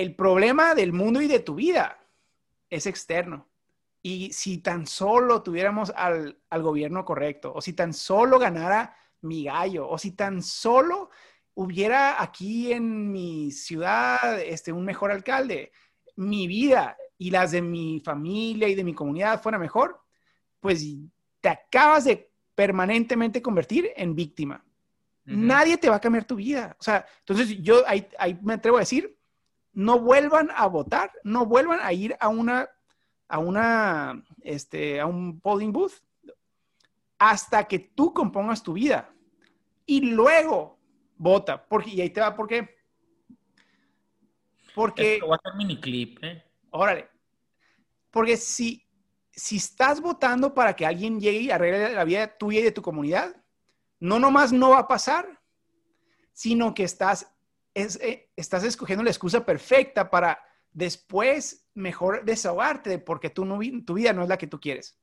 [0.00, 1.98] el problema del mundo y de tu vida
[2.70, 3.48] es externo.
[4.02, 9.86] Y si tan solo tuviéramos al, gobierno correcto, o si tan solo ganara mi gallo,
[9.86, 11.10] o si tan solo
[11.52, 15.70] hubiera aquí en mi ciudad este, un mejor alcalde,
[16.16, 20.00] mi vida y las de mi familia y de mi comunidad fuera mejor,
[20.60, 20.82] pues
[21.42, 24.64] te acabas de permanentemente convertir en víctima.
[25.26, 26.74] Nadie te va a cambiar tu vida.
[26.80, 28.08] O sea, entonces yo ahí,
[28.42, 29.19] me atrevo a decir
[29.72, 32.68] no vuelvan a votar, no vuelvan a ir a una,
[33.28, 35.94] a una, este, a un polling booth
[37.18, 39.12] hasta que tú compongas tu vida.
[39.86, 40.78] Y luego
[41.16, 41.62] vota.
[41.66, 42.76] Porque, y ahí te va, ¿por qué?
[44.74, 45.14] Porque...
[45.14, 46.44] Esto va a ser mini clip, ¿eh?
[46.70, 47.08] Órale.
[48.10, 48.86] Porque si,
[49.30, 52.82] si estás votando para que alguien llegue y arregle la vida tuya y de tu
[52.82, 53.36] comunidad,
[53.98, 55.40] no nomás no va a pasar,
[56.32, 57.30] sino que estás,
[57.74, 60.38] eh, estás escogiendo la excusa perfecta para
[60.72, 63.44] después mejor desahogarte porque tu,
[63.84, 64.98] tu vida no es la que tú quieres.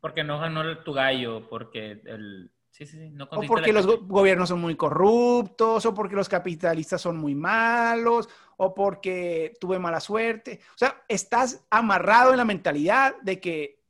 [0.00, 2.52] Porque no ganó tu gallo, porque el...
[2.70, 7.00] Sí, sí, sí, no o porque los gobiernos son muy corruptos, o porque los capitalistas
[7.00, 10.60] son muy malos, o porque tuve mala suerte.
[10.74, 13.80] O sea, estás amarrado en la mentalidad de que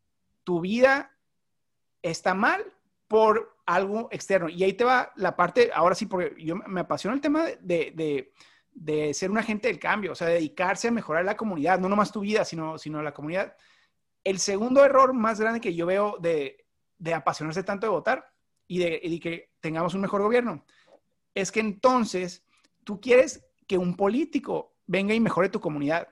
[0.42, 1.12] tu vida
[2.00, 2.64] está mal
[3.08, 4.48] por algo externo.
[4.48, 8.32] Y ahí te va la parte, ahora sí, porque yo me apasiona el tema de,
[9.12, 12.20] ser un agente del cambio, o sea, dedicarse a mejorar la comunidad, no nomás tu
[12.20, 13.54] vida, sino, sino la comunidad.
[14.24, 16.64] El segundo error más grande que yo veo de,
[17.14, 18.32] apasionarse tanto de votar
[18.66, 20.64] y de, que tengamos un mejor gobierno
[21.34, 22.42] es que entonces
[22.84, 26.08] tú quieres que un político venga y mejore tu comunidad.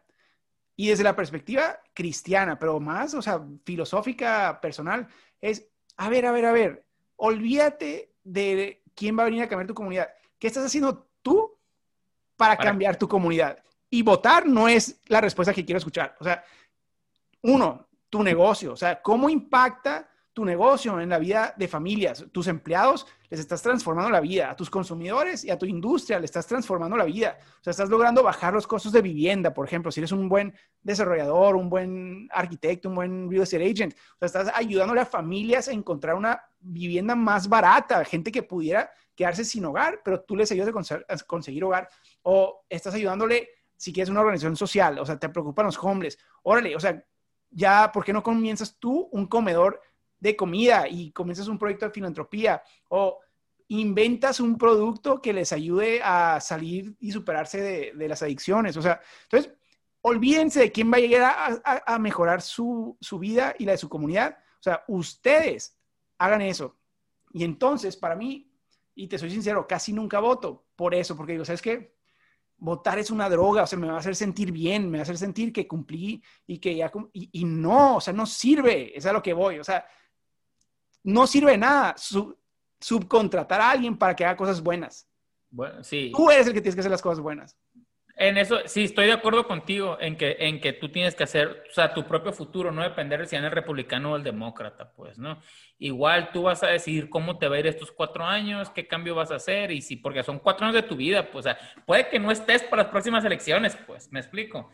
[0.77, 5.09] Y desde la perspectiva cristiana, pero más, o sea, filosófica, personal,
[5.41, 5.67] es,
[5.97, 6.86] a ver, a ver, a ver,
[7.17, 10.09] olvídate de quién va a venir a cambiar tu comunidad.
[10.39, 11.59] ¿Qué estás haciendo tú
[12.37, 13.59] para, cambiar tu comunidad?
[13.89, 16.17] Y votar no es la respuesta que quiero escuchar.
[16.21, 16.45] O sea,
[17.43, 18.73] uno, tu negocio.
[18.73, 22.27] O sea, ¿cómo impacta tu negocio en la vida de familias?
[22.33, 24.51] Tus empleados les estás transformando la vida.
[24.51, 27.39] A tus consumidores y a tu industria le estás transformando la vida.
[27.61, 29.91] O sea, estás logrando bajar los costos de vivienda, por ejemplo.
[29.91, 33.95] Si eres un buen desarrollador, un buen arquitecto, un buen real estate agent.
[33.95, 38.91] O sea, estás ayudándole a familias a encontrar una vivienda más barata, gente que pudiera
[39.15, 41.89] quedarse sin hogar, pero tú les ayudas a, conseguir hogar,
[42.23, 46.77] o estás ayudándole si quieres una organización social, o sea, te preocupan los homeless, órale,
[46.77, 47.03] o sea,
[47.51, 49.81] ya, ¿por qué no comienzas tú un comedor
[50.19, 53.21] de comida y comienzas un proyecto de filantropía o
[53.69, 58.77] inventas un producto que les ayude a salir y superarse de, las adicciones?
[58.77, 59.53] O sea, entonces,
[60.03, 63.89] olvídense de quién va a llegar a, mejorar su, su vida y la de su
[63.89, 64.39] comunidad.
[64.59, 65.76] O sea, ustedes
[66.19, 66.77] hagan eso.
[67.33, 68.51] Y entonces, para mí,
[68.95, 71.95] y te soy sincero, casi nunca voto por eso, porque digo, ¿sabes qué?
[72.59, 75.03] Votar es una droga, o sea, me va a hacer sentir bien, me va a
[75.03, 79.13] hacer sentir que cumplí y que ya, y, no, o sea, no sirve, es a
[79.13, 79.87] lo que voy, o sea,
[81.05, 81.95] no sirve nada
[82.81, 85.07] subcontratar a alguien para que haga cosas buenas.
[85.51, 86.13] Bueno, sí.
[86.15, 87.57] Tú eres el que tienes que hacer las cosas buenas.
[88.19, 91.65] En eso, sí, estoy de acuerdo contigo en que, en que tú tienes que hacer,
[91.69, 95.19] o sea, tu propio futuro, no depender de si eres republicano o el demócrata, pues,
[95.19, 95.39] ¿no?
[95.79, 99.15] Igual tú vas a decidir cómo te va a ir estos cuatro años, qué cambio
[99.15, 101.59] vas a hacer, y si, porque son cuatro años de tu vida, pues, o sea,
[101.85, 104.71] puede que no estés para las próximas elecciones, pues, me explico.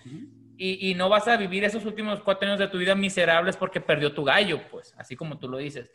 [0.57, 3.81] y, y, no vas a vivir esos últimos cuatro años de tu vida miserables porque
[3.81, 5.91] perdió tu gallo, pues, así como tú lo dices.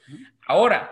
[0.46, 0.92] Ahora,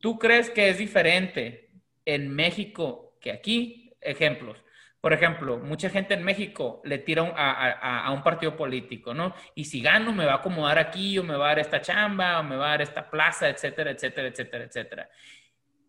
[0.00, 1.68] ¿tú crees que es diferente
[2.06, 3.92] en México que aquí?
[4.00, 4.56] Ejemplos
[5.02, 9.34] por ejemplo, mucha gente en México le tira a, un partido político, ¿no?
[9.56, 12.38] Y si gano, me va a acomodar aquí, o me va a dar esta chamba,
[12.38, 15.10] o me va a dar esta plaza, etcétera, etcétera, etcétera, etcétera.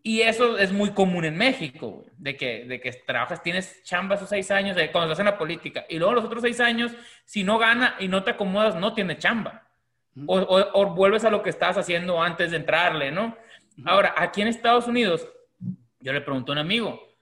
[0.02, 4.30] Y eso es muy común en México, de que, de que trabajas, tienes chamba esos
[4.30, 6.92] seis años, de cuando estás en la política, y luego los otros seis años,
[7.24, 9.70] si no gana y no te acomodas, no tienes chamba.
[10.26, 13.38] O, o, vuelves a lo que estabas haciendo antes de entrarle, ¿no?
[13.86, 15.28] Ahora, aquí en Estados Unidos,
[16.00, 17.13] yo le pregunto a un amigo,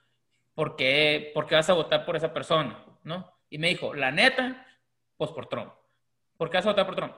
[0.55, 2.83] ¿por qué, vas a votar por esa persona?
[3.03, 3.31] ¿No?
[3.49, 4.65] Y me dijo, la neta,
[5.17, 5.71] pues por Trump.
[6.37, 7.13] ¿Por qué vas a votar por Trump?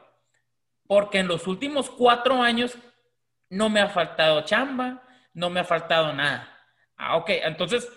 [0.88, 2.78] Porque en los últimos cuatro años
[3.50, 6.50] no me ha faltado chamba, no me ha faltado nada.
[6.98, 7.90] Ah, ok, entonces,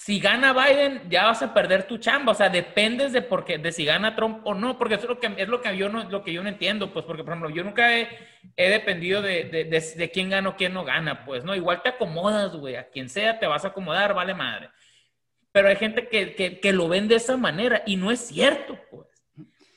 [0.00, 2.30] si gana Biden, ya vas a perder tu chamba.
[2.30, 5.18] O sea, dependes de, porque, de si gana Trump o no, porque eso es lo
[5.18, 6.92] que, es lo que, yo, no, lo que yo no entiendo.
[6.92, 8.08] Pues porque, por ejemplo, yo nunca he,
[8.56, 11.24] he dependido de, de, de, quién gana o quién no gana.
[11.24, 12.76] Pues no, igual te acomodas, güey.
[12.76, 14.70] A quien sea te vas a acomodar, vale madre.
[15.50, 18.78] Pero hay gente que, que, que lo ven de esa manera y no es cierto,
[18.92, 19.08] pues.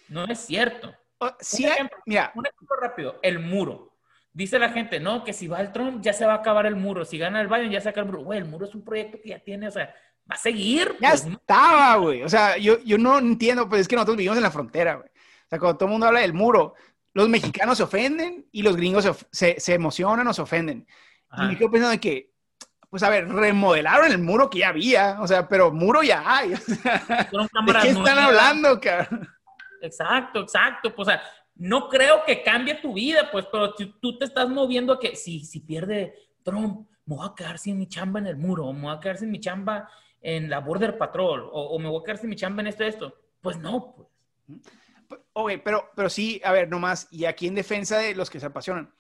[0.08, 0.96] No es cierto.
[1.40, 2.32] Sí, un ejemplo, mira.
[2.36, 3.98] Un ejemplo rápido, el muro.
[4.34, 6.76] Dice la gente, no, que si va el Trump ya se va a acabar el
[6.76, 7.06] muro.
[7.06, 8.24] Si gana el Biden ya se acaba el muro.
[8.24, 9.94] Güey, el muro es un proyecto que ya tiene, o sea,
[10.30, 10.96] va a seguir.
[11.00, 12.24] Ya pues, estaba, güey.
[12.24, 15.10] O sea, yo, yo no entiendo, pues es que nosotros vivimos en la frontera, güey.
[15.10, 16.76] O sea, cuando todo el mundo habla del muro,
[17.14, 20.88] los mexicanos se ofenden y los gringos se, se, emocionan o se ofenden.
[21.38, 22.32] Y me quedo pensando que,
[22.90, 26.50] pues a ver, remodelaron el muro que ya había, o sea, pero muro ya hay.
[26.58, 29.28] ¿De qué están hablando, cabrón?
[29.82, 30.94] Exacto, exacto.
[30.96, 31.22] Pues, o sea,
[31.56, 35.44] no creo que cambie tu vida, pues, pero tú te estás moviendo a que si,
[35.46, 36.14] si pierde
[36.44, 39.18] Trump, me voy a quedar sin mi chamba en el muro, me voy a quedar
[39.18, 39.90] sin mi chamba
[40.22, 43.16] en la Border Patrol o, me voy a quedar sin mi chamba en esto, esto.
[43.42, 44.08] Pues no, pues.
[45.34, 48.46] Ok, pero, pero sí, a ver, nomás, y aquí en defensa de los que se
[48.46, 48.94] apasionan,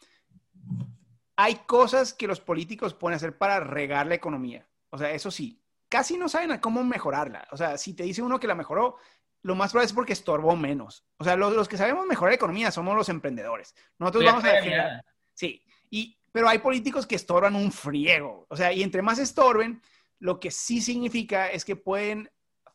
[1.36, 4.68] hay cosas que los políticos pueden hacer para regar la economía.
[4.90, 7.48] O sea, eso sí, casi no saben a cómo mejorarla.
[7.52, 8.98] O sea, si te dice uno que la mejoró,
[9.44, 11.06] lo más probable es porque estorbó menos.
[11.18, 13.76] O sea, los, que sabemos mejorar la economía somos los emprendedores.
[13.98, 15.04] Nosotros vamos a defender.
[15.34, 18.46] Sí, y, pero hay políticos que estorban un friego.
[18.50, 19.82] O sea, y entre más estorben,
[20.22, 22.32] lo que sí significa es que pueden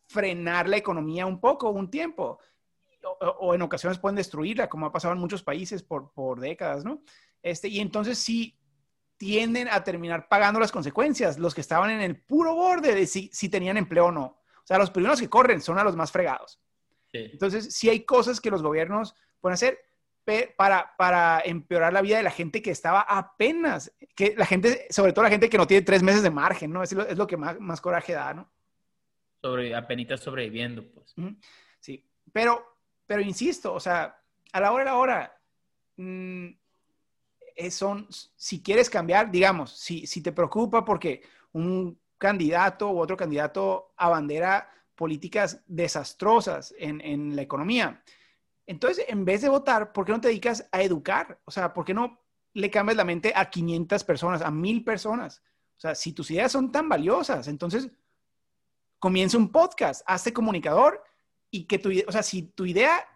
[0.08, 2.38] frenar la economía un poco, un tiempo.
[3.20, 7.02] O, en ocasiones pueden destruirla, como ha pasado en muchos países por, por décadas, ¿no?
[7.40, 8.58] Este, y entonces sí
[9.16, 13.30] tienden a terminar pagando las consecuencias, los que estaban en el puro borde de si,
[13.32, 14.24] si tenían empleo o no.
[14.24, 16.60] O sea, los primeros que corren son a los más fregados.
[17.12, 19.78] Entonces, sí hay cosas que los gobiernos pueden hacer
[20.56, 25.12] para, para empeorar la vida de la gente que estaba apenas, que la gente, sobre
[25.12, 26.82] todo la gente que no tiene tres meses de margen, ¿no?
[26.82, 28.50] Es lo, es lo que más, más coraje da, ¿no?
[29.40, 31.14] Sobre, apenas sobreviviendo, pues.
[31.78, 34.20] Sí, pero, pero insisto, o sea,
[34.52, 35.40] a la hora de la hora,
[35.96, 36.48] mm,
[37.70, 41.22] son, si quieres cambiar, digamos, si, si te preocupa porque
[41.52, 48.02] un candidato u otro candidato abandera políticas desastrosas en, en la economía,
[48.66, 51.40] entonces, en vez de votar, ¿por qué no te dedicas a educar?
[51.44, 52.20] O sea, ¿por qué no
[52.52, 55.42] le cambias la mente a 500 personas, a 1000 personas?
[55.76, 57.88] O sea, si tus ideas son tan valiosas, entonces
[58.98, 61.02] comienza un podcast, hazte comunicador
[61.50, 63.06] y que tu, o sea, si tu idea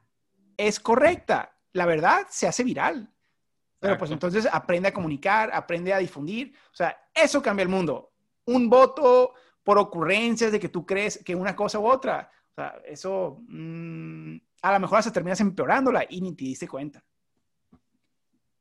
[0.57, 3.13] es correcta, la verdad se hace viral.
[3.81, 6.55] Pero pues entonces aprende a comunicar, aprende a difundir.
[6.71, 8.13] O sea, eso cambia el mundo.
[8.45, 9.33] Un voto
[9.65, 12.31] por ocurrencias de que tú crees que una cosa u otra.
[12.51, 17.03] O sea, eso mm, a lo mejor hasta terminas empeorándola y ni te diste cuenta.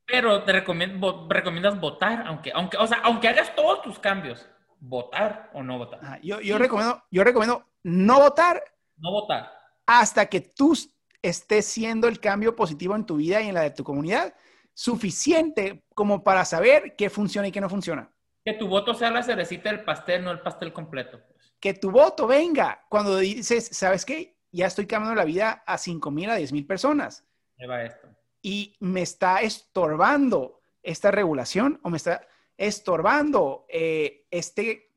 [0.06, 4.48] Pero te recomiendo, recomiendas votar, aunque, aunque, o sea, aunque hagas todos tus cambios,
[4.80, 6.20] votar o no votar.
[6.22, 8.62] yo, yo, recomiendo, yo recomiendo no votar.
[8.96, 9.52] No votar.
[9.86, 10.76] Hasta que tú
[11.22, 14.34] estés siendo el cambio positivo en tu vida y en la de tu comunidad,
[14.74, 18.10] suficiente como para saber qué funciona y qué no funciona.
[18.44, 21.20] Que tu voto sea la cerecita del pastel, no el pastel completo.
[21.28, 21.52] Pues.
[21.60, 24.39] Que tu voto venga cuando dices, ¿sabes qué?
[24.52, 27.24] Ya estoy cambiando la vida a 5 mil, a 10 mil personas.
[27.68, 28.08] va esto.
[28.42, 32.26] Y me está estorbando esta regulación o me está
[32.56, 34.90] estorbando eh, este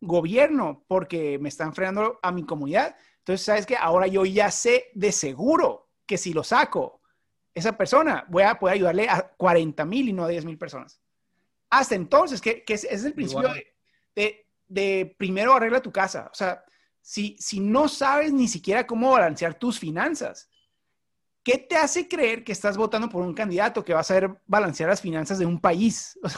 [0.00, 2.96] gobierno porque me están frenando a mi comunidad.
[3.18, 3.76] Entonces, ¿sabes qué?
[3.76, 7.00] Ahora yo ya sé de seguro que si lo saco,
[7.54, 11.00] esa persona, voy a poder ayudarle a 40 mil y no a 10 mil personas.
[11.70, 13.48] Hasta entonces, que, es, el principio
[14.14, 16.28] de, de, primero arregla tu casa.
[16.30, 16.64] O sea,
[17.04, 20.50] si, no sabes ni siquiera cómo balancear tus finanzas?
[21.44, 24.88] ¿Qué te hace creer que estás votando por un candidato que va a saber balancear
[24.88, 26.18] las finanzas de un país?
[26.24, 26.28] O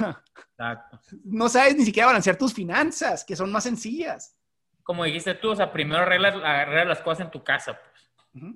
[0.59, 0.87] sea,
[1.25, 4.35] no sabes ni siquiera balancear tus finanzas, que son más sencillas.
[4.83, 6.35] Como dijiste tú, o sea, primero arreglas,
[6.87, 8.53] las cosas en tu casa, pues.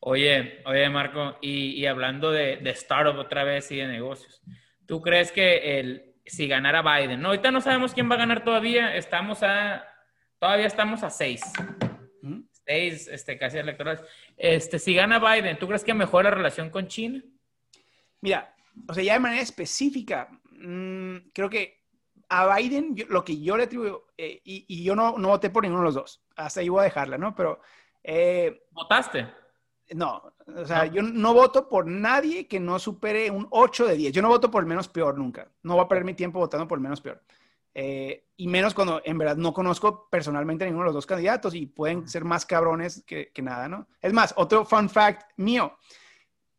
[0.00, 4.40] Oye, oye, Marco, y, hablando de, de, startup otra vez y de negocios,
[4.86, 8.42] ¿tú crees que el, si ganara Biden, no, ahorita no sabemos quién va a ganar
[8.42, 9.84] todavía, estamos a
[10.42, 11.40] Todavía estamos a seis.
[12.66, 14.02] Seis, este, casi electorales.
[14.36, 17.22] Este, si gana Biden, ¿tú crees que mejora la relación con China?
[18.20, 18.52] Mira,
[18.88, 21.84] o sea, ya de manera específica, mm, creo que
[22.28, 25.82] a Biden, lo que yo le atribuyo, eh, y, yo no, no, voté por ninguno
[25.82, 27.36] de los dos, hasta ahí voy a dejarla, ¿no?
[27.36, 27.60] Pero...
[28.02, 29.28] Eh, ¿Votaste?
[29.90, 34.12] No, o sea, yo no voto por nadie que no supere un 8 de 10.
[34.12, 35.52] Yo no voto por el menos peor nunca.
[35.62, 37.22] No voy a perder mi tiempo votando por el menos peor.
[37.74, 41.54] Eh, y menos cuando en verdad no conozco personalmente a ninguno de los dos candidatos
[41.54, 43.88] y pueden ser más cabrones que, nada, ¿no?
[44.00, 45.78] Es más, otro fun fact mío.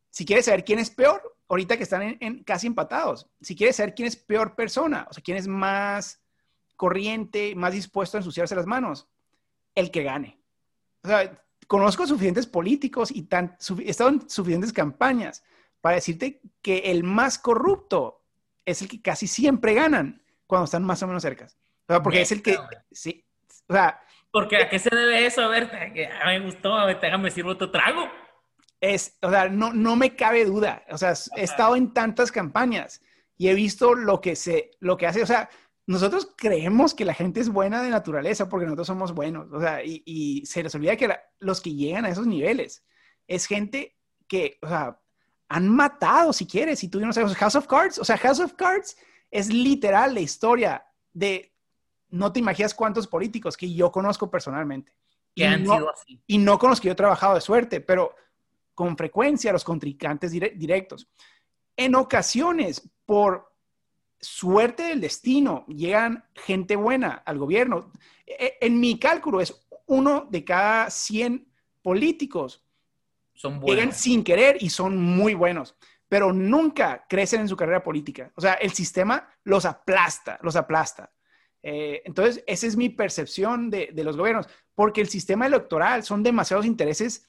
[0.10, 3.94] Si quieres saber quién es peor, ahorita que están en, casi empatados, si quieres saber
[3.94, 6.22] quién es peor persona, o sea, quién es más
[6.76, 9.08] corriente, más dispuesto a ensuciarse las manos,
[9.76, 10.40] el que gane.
[11.04, 15.44] O sea, conozco suficientes políticos y tan, he estado en suficientes campañas
[15.82, 18.24] para decirte que el más corrupto
[18.66, 21.46] es el que casi siempre ganan cuando están más o menos cerca.
[21.46, 22.58] O sea, porque es el que,
[22.92, 23.26] sí,
[23.68, 24.00] o sea...
[24.32, 25.42] Porque ¿a qué se debe eso?
[25.42, 25.70] A ver,
[26.24, 28.10] a me gustó, a ver, déjame decir otro trago.
[28.82, 30.84] Es, o sea, no, no me cabe duda.
[30.90, 33.02] O sea, he estado en tantas campañas
[33.38, 35.50] y he visto lo que se, lo que hace, o sea,
[35.86, 39.84] nosotros creemos que la gente es buena de naturaleza porque nosotros somos buenos, o sea,
[39.84, 42.86] y, y se les olvida que los que llegan a esos niveles
[43.28, 45.00] es gente que, o sea,
[45.50, 48.54] han matado, si quieres, si tú no sabes, House of Cards, o sea, House of
[48.54, 48.98] Cards
[49.34, 51.52] es literal la historia de,
[52.10, 54.94] no te imaginas cuántos políticos que yo conozco personalmente.
[55.36, 56.22] Que han no, sido así.
[56.28, 58.16] Y no con los que yo he trabajado de suerte, pero
[58.76, 61.10] con frecuencia los contrincantes directos.
[61.76, 63.52] En ocasiones, por
[64.20, 67.92] suerte del destino, llegan gente buena al gobierno.
[68.28, 71.48] E, en mi cálculo es uno de cada 100
[71.82, 72.64] políticos
[73.34, 73.98] Son llegan buenos.
[73.98, 75.76] sin querer y son muy buenos,
[76.14, 78.32] pero nunca crecen en su carrera política.
[78.36, 81.12] O sea, el sistema los aplasta, los aplasta.
[81.64, 86.22] Eh, entonces, esa es mi percepción de, de los gobiernos, porque el sistema electoral son
[86.22, 87.26] demasiados intereses,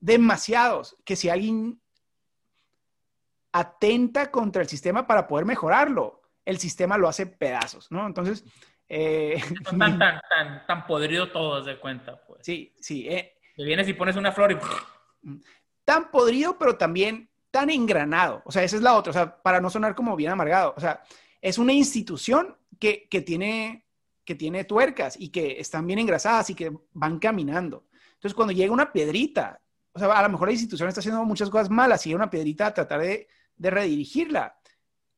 [0.00, 1.80] demasiados, que si alguien
[3.52, 8.04] atenta contra el sistema para poder mejorarlo, el sistema lo hace pedazos, ¿no?
[8.04, 8.44] Entonces,
[8.88, 12.44] eh, Son tan, tan, tan, tan podrido todos de cuenta, pues.
[12.44, 14.58] sí, sí, eh, Que vienes y pones una flor y...
[15.84, 18.42] tan podrido, pero también tan engranado.
[18.44, 20.74] O sea, esa es la otra, o sea, para no sonar como bien amargado.
[20.76, 21.02] O sea,
[21.40, 23.86] es una institución que, que tiene,
[24.24, 27.84] que tiene tuercas y que están bien engrasadas y que van caminando.
[28.14, 29.60] Entonces, cuando llega una piedrita,
[29.92, 32.30] o sea, a lo mejor la institución está haciendo muchas cosas malas y llega una
[32.30, 34.56] piedrita a tratar de, de redirigirla.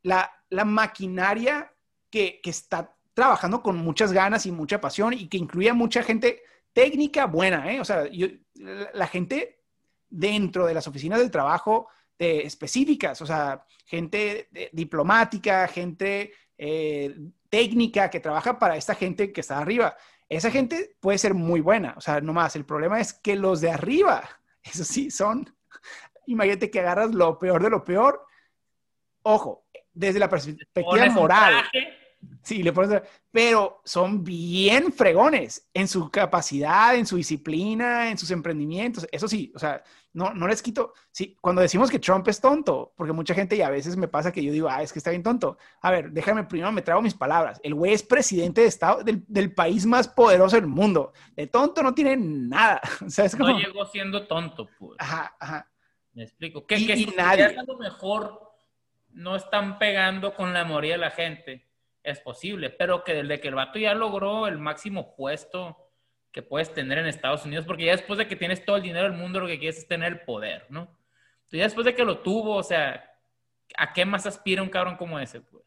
[0.03, 1.72] La, la maquinaria
[2.11, 6.03] que, que está trabajando con muchas ganas y mucha pasión y que incluye a mucha
[6.03, 7.80] gente técnica buena, ¿eh?
[7.80, 9.62] O sea, yo, la, la gente
[10.11, 17.14] dentro de las oficinas del trabajo de, específicas, o sea, gente de- diplomática, gente eh,
[17.48, 19.96] técnica que trabaja para esta gente que está arriba.
[20.28, 22.56] Esa gente puede ser muy buena, o sea, no más.
[22.56, 24.28] El problema es que los de arriba,
[24.62, 25.54] eso sí, son,
[26.26, 28.24] imagínate que agarras lo peor de lo peor.
[29.22, 31.54] Ojo, desde la perspectiva moral.
[31.70, 31.93] traje,
[32.45, 38.30] Sí, le pones, pero son bien fregones en su capacidad, en su disciplina, en sus
[38.30, 39.07] emprendimientos.
[39.11, 39.82] Eso sí, o sea,
[40.12, 40.92] no, no les quito.
[41.11, 44.30] Sí, cuando decimos que Trump es tonto, porque mucha gente y a veces me pasa
[44.30, 45.57] que yo digo, ah, es que está bien tonto.
[45.80, 47.59] A ver, déjame primero, me trago mis palabras.
[47.64, 51.12] El güey es presidente de Estado del, del país más poderoso del mundo.
[51.34, 52.80] De tonto no tiene nada.
[53.07, 53.49] O sea, es como.
[53.49, 54.97] no llegó siendo tonto, pues.
[55.01, 55.70] Ajá, ajá.
[56.12, 56.66] Me explico.
[56.66, 57.45] Que, Y- que y nadie.
[57.47, 58.40] a lo mejor
[59.11, 61.66] no están pegando con la mayoría de la gente.
[62.05, 65.76] Es posible, pero que desde que el vato ya logró el máximo puesto
[66.30, 69.05] que puedes tener en Estados Unidos, porque ya después de que tienes todo el dinero
[69.05, 70.82] del mundo, lo que quieres es tener el poder, ¿no?
[70.82, 73.11] Entonces, ya después de que lo tuvo, o sea,
[73.76, 75.64] ¿a qué más aspira un cabrón como ese, pues?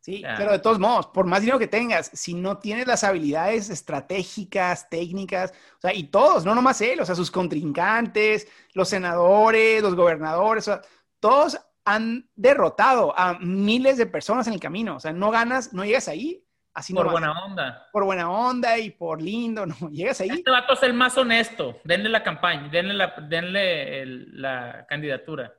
[0.00, 3.68] Sí, pero de todos modos, por más dinero que tengas, si no tienes las habilidades
[3.70, 9.82] estratégicas, técnicas, o sea, y todos, no nomás él, o sea, sus contrincantes, los senadores,
[9.82, 10.82] los gobernadores, o sea,
[11.18, 15.84] todos han derrotado a miles de personas en el camino, o sea, no ganas, no
[15.84, 17.88] llegas ahí, así Por buena onda.
[17.92, 20.28] por buena onda y por lindo, no, llegas ahí.
[20.30, 21.78] Este vato es el más honesto.
[21.84, 25.54] Denle la campaña, denle la, denle el- la candidatura.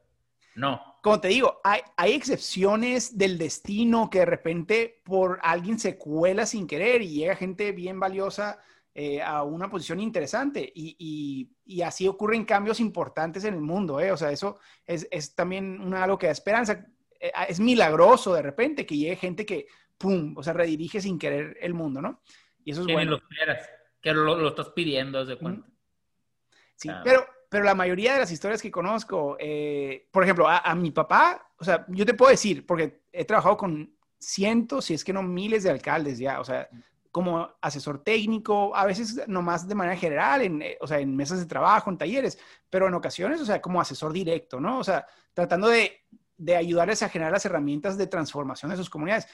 [0.55, 0.81] No.
[1.03, 6.45] como te digo, hay, hay excepciones del destino que de repente por alguien se cuela
[6.47, 8.59] sin querer y llega gente bien valiosa
[8.99, 10.59] eh, a una posición interesante.
[10.73, 13.99] Y, y- y así ocurren cambios importantes en el mundo.
[13.99, 14.11] ¿eh?
[14.11, 16.83] O sea, eso es, es también una, algo que da esperanza.
[17.19, 19.67] Eh, es milagroso de repente que llegue gente que,
[19.99, 22.23] ¡pum!, o sea, redirige sin querer el mundo, ¿no?
[22.65, 23.11] Y eso es Que bueno.
[23.11, 23.69] lo esperas.
[24.01, 25.67] Que lo, lo estás pidiendo, de cuenta.
[26.75, 27.01] Sí, Ah.
[27.03, 30.89] pero, pero la mayoría de las historias que conozco, eh, por ejemplo, a, a mi
[30.89, 35.13] papá, o sea, yo te puedo decir, porque he trabajado con cientos, si es que
[35.13, 36.67] no miles de alcaldes ya, o sea,
[37.11, 41.39] como asesor técnico, a veces nomás de manera general, en, eh, o sea, en mesas
[41.39, 42.37] de trabajo, en talleres,
[42.69, 44.79] pero en ocasiones, o sea, como asesor directo, ¿no?
[44.79, 46.05] O sea, tratando de,
[46.37, 49.27] de ayudarles a generar las herramientas de transformación de sus comunidades.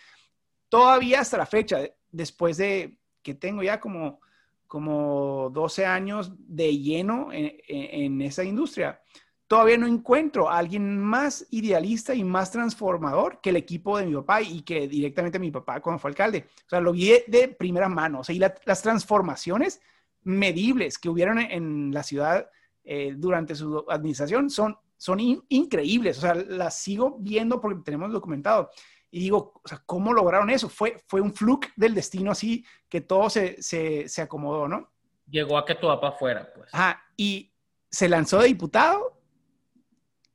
[0.69, 1.79] Todavía hasta la fecha,
[2.11, 4.19] después de que tengo ya como
[4.67, 8.99] como 12 años de lleno en, en- en esa industria.
[9.47, 14.15] Todavía no encuentro a alguien más idealista y más transformador que el equipo de mi
[14.15, 16.47] papá y que directamente mi papá cuando fue alcalde.
[16.65, 18.21] O sea, lo vi de, primera mano.
[18.21, 19.81] O sea, y la- las transformaciones
[20.23, 22.49] medibles que hubieron en, en la ciudad
[22.83, 26.17] eh, durante su administración son, son in- increíbles.
[26.17, 28.69] O sea, las sigo viendo porque tenemos documentado.
[29.11, 30.69] Y digo, o sea, ¿cómo lograron eso?
[30.69, 34.89] Fue, fue un fluke del destino así que todo se, se, se acomodó, ¿no?
[35.29, 36.73] Llegó a que tu papá fuera, pues.
[36.73, 37.51] Ajá, y
[37.91, 39.12] se lanzó de diputado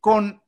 [0.08, 0.42] con,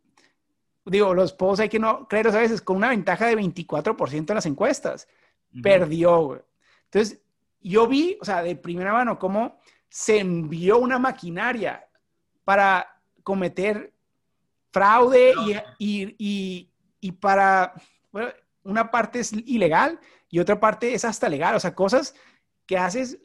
[0.86, 4.34] digo, los pozos hay que no creerlos a veces, con una ventaja de 24% en
[4.34, 5.06] las encuestas.
[5.52, 5.62] Ujú.
[5.62, 6.40] Perdió, güey.
[6.84, 7.20] Entonces,
[7.61, 9.58] yo vi, o sea, de primera mano, cómo
[9.90, 11.86] se envió una maquinaria
[12.44, 13.92] para cometer
[14.72, 17.74] fraude y, y, y, y para,
[18.11, 18.30] bueno,
[18.62, 20.00] una parte es ilegal
[20.30, 22.14] y otra parte es hasta legal, o sea, cosas
[22.64, 23.18] que haces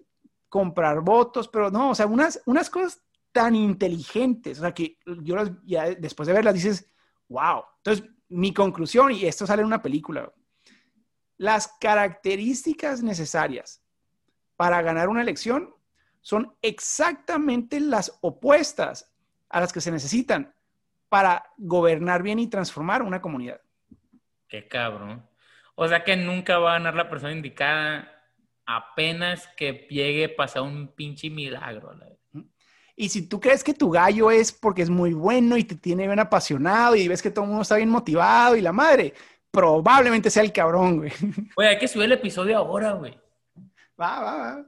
[0.49, 3.05] comprar votos, pero no, o sea, unas, unas cosas
[3.36, 6.89] tan inteligentes, o sea, que yo las, ya después de verlas dices,
[7.27, 7.65] wow.
[7.79, 10.31] Entonces, mi conclusión, y esto sale en una película,
[11.36, 13.83] las características necesarias
[14.55, 15.75] para ganar una elección
[16.21, 19.13] son exactamente las opuestas
[19.49, 20.55] a las que se necesitan
[21.09, 23.59] para gobernar bien y transformar una comunidad.
[24.47, 25.27] Qué cabrón.
[25.75, 28.09] O sea que nunca va a ganar la persona indicada
[28.65, 31.93] apenas que llegue a pasar un pinche milagro.
[32.95, 36.07] Y si tú crees que tu gallo es porque es muy bueno y te tiene
[36.07, 39.13] bien apasionado y ves que todo el mundo está bien motivado y la madre,
[39.51, 41.11] probablemente sea el cabrón, güey.
[41.55, 43.17] Güey, hay que subir el episodio ahora, güey.
[43.99, 44.65] Va, va, va.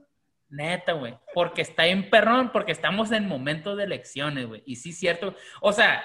[0.50, 1.16] Neta, güey.
[1.34, 4.62] Porque está en perrón, porque estamos en momentos de elecciones, güey.
[4.66, 5.34] Y sí, cierto.
[5.60, 6.02] O sea,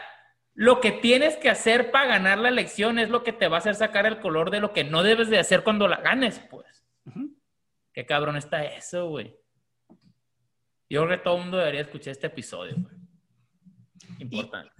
[0.53, 3.59] lo que tienes que hacer para ganar la elección es lo que te va a
[3.59, 6.85] hacer sacar el color de lo que no debes de hacer cuando la ganes, pues.
[7.93, 9.35] Qué cabrón está eso, güey.
[10.93, 12.95] Yo creo que todo el mundo debería escuchar este episodio, güey.
[14.19, 14.71] Importante.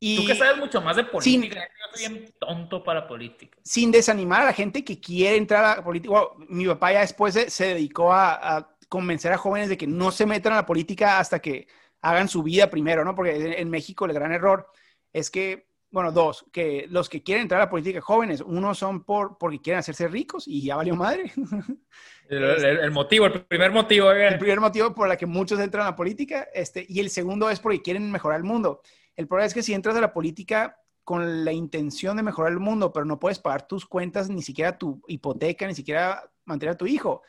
[0.00, 3.58] Y, Tú que sabes mucho más de política, yo soy bien tonto para política.
[3.62, 6.14] Sin desanimar a la gente que quiere entrar a la política.
[6.48, 10.54] mi papá ya después se, dedicó a, convencer a jóvenes de que no se metan
[10.54, 11.68] a la política hasta que
[12.00, 13.14] hagan su vida primero, ¿no?
[13.14, 14.70] Porque en México el gran error
[15.12, 19.04] es que bueno, dos, que los que quieren entrar a la política jóvenes, uno son
[19.04, 21.32] por, porque quieren hacerse ricos y ya valió madre.
[22.28, 24.10] El, motivo, el primer motivo.
[24.10, 24.28] Eh.
[24.28, 27.50] El primer motivo por el que muchos entran a la política, este, y el segundo
[27.50, 28.80] es porque quieren mejorar el mundo.
[29.14, 32.60] El problema es que si entras a la política con la intención de mejorar el
[32.60, 36.78] mundo, pero no puedes pagar tus cuentas, ni siquiera tu hipoteca, ni siquiera mantener a
[36.78, 37.22] tu hijo,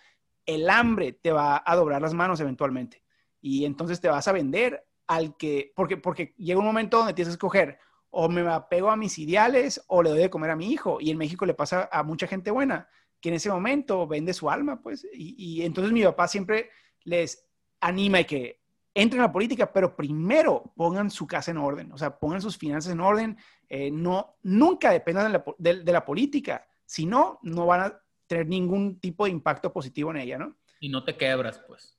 [0.46, 3.04] el hambre te va a doblar las manos eventualmente.
[3.42, 7.34] Y entonces te vas a vender al que, porque, porque llega un momento donde tienes
[7.34, 7.80] que escoger
[8.18, 11.02] o me apego a mis ideales o le doy de comer a mi hijo.
[11.02, 12.88] Y en México le pasa a mucha gente buena
[13.20, 15.06] que en ese momento vende su alma, pues.
[15.14, 16.70] Y, entonces mi papá siempre
[17.04, 17.46] les
[17.82, 18.62] anima y que
[18.94, 22.58] entren a la política, pero primero pongan su casa en orden, o sea, pongan sus
[22.58, 23.38] finanzas en orden,
[23.68, 29.26] eh, no, nunca dependan de la, política, si no, no van a tener ningún tipo
[29.26, 30.56] de impacto positivo en ella, ¿no?
[30.80, 31.98] Y no te quebras, pues.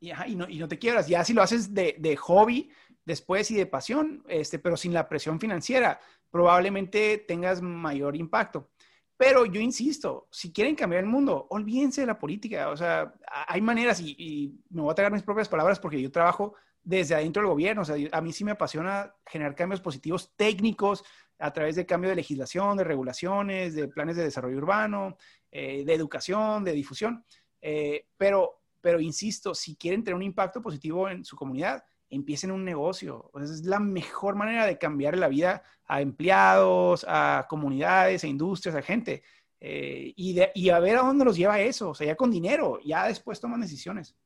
[0.00, 2.70] Y, no, y no te quiebras, ya si lo haces de, de hobby,
[3.06, 5.98] después y de pasión, este, pero sin la presión financiera,
[6.30, 8.68] probablemente tengas mayor impacto.
[9.16, 12.68] Pero yo insisto, si quieren cambiar el mundo, olvídense de la política.
[12.68, 13.14] O sea,
[13.48, 17.40] hay maneras, y, me voy a traer mis propias palabras porque yo trabajo desde adentro
[17.40, 17.82] del gobierno.
[17.82, 21.02] O sea, a mí sí me apasiona generar cambios positivos técnicos
[21.38, 25.16] a través de cambio de legislación, de regulaciones, de planes de desarrollo urbano,
[25.50, 27.24] eh, de educación, de difusión.
[27.62, 32.64] Eh, pero, pero insisto, si quieren tener un impacto positivo en su comunidad, empiecen un
[32.64, 33.30] negocio.
[33.40, 38.82] es la mejor manera de cambiar la vida a empleados, a comunidades, a industrias, a
[38.82, 39.22] gente.
[39.60, 41.90] Eh, y, a ver a dónde los lleva eso.
[41.90, 44.16] O sea, ya con dinero, ya después toman decisiones.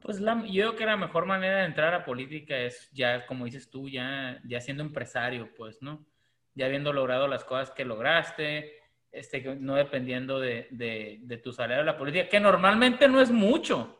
[0.00, 3.68] Pues yo creo que la mejor manera de entrar a política es ya, como dices
[3.68, 6.06] tú, ya, ya siendo empresario, pues, ¿no?
[6.54, 8.74] Ya habiendo logrado las cosas que lograste,
[9.10, 13.32] este, no dependiendo de, de, de tu salario de la política, que normalmente no es
[13.32, 13.97] mucho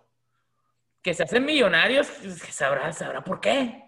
[1.08, 3.82] que se hacen millonarios, pues, que sabrá, sabrá por qué.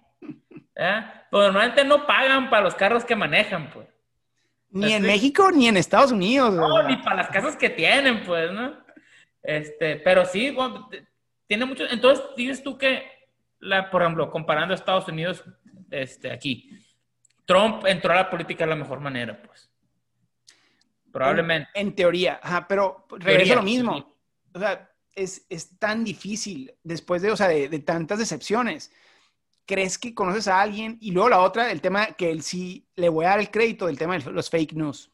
[0.74, 1.04] ¿Eh?
[1.30, 3.86] Pues normalmente no pagan para los carros que manejan, pues.
[4.70, 6.54] Ni en México ni en Estados Unidos.
[6.54, 8.74] No, ni para las casas que tienen, pues, ¿no?
[9.42, 10.56] Este, pero sí,
[11.46, 11.84] tiene mucho.
[11.90, 13.04] Entonces, dices tú que,
[13.58, 15.44] la, por ejemplo, comparando a Estados Unidos,
[15.90, 16.70] este, aquí,
[17.44, 19.70] Trump entró a la política de la mejor manera, pues.
[21.12, 21.68] Probablemente.
[21.74, 24.16] En, teoría, ajá, pero regreso a lo mismo.
[24.54, 24.89] O sea,
[25.22, 28.92] es, tan difícil después de, o sea, de, tantas decepciones?
[29.66, 30.98] ¿Crees que conoces a alguien?
[31.00, 33.86] Y luego la otra, el tema que él sí le voy a dar el crédito
[33.86, 35.12] del tema de los fake news.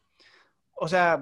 [0.73, 1.21] O sea,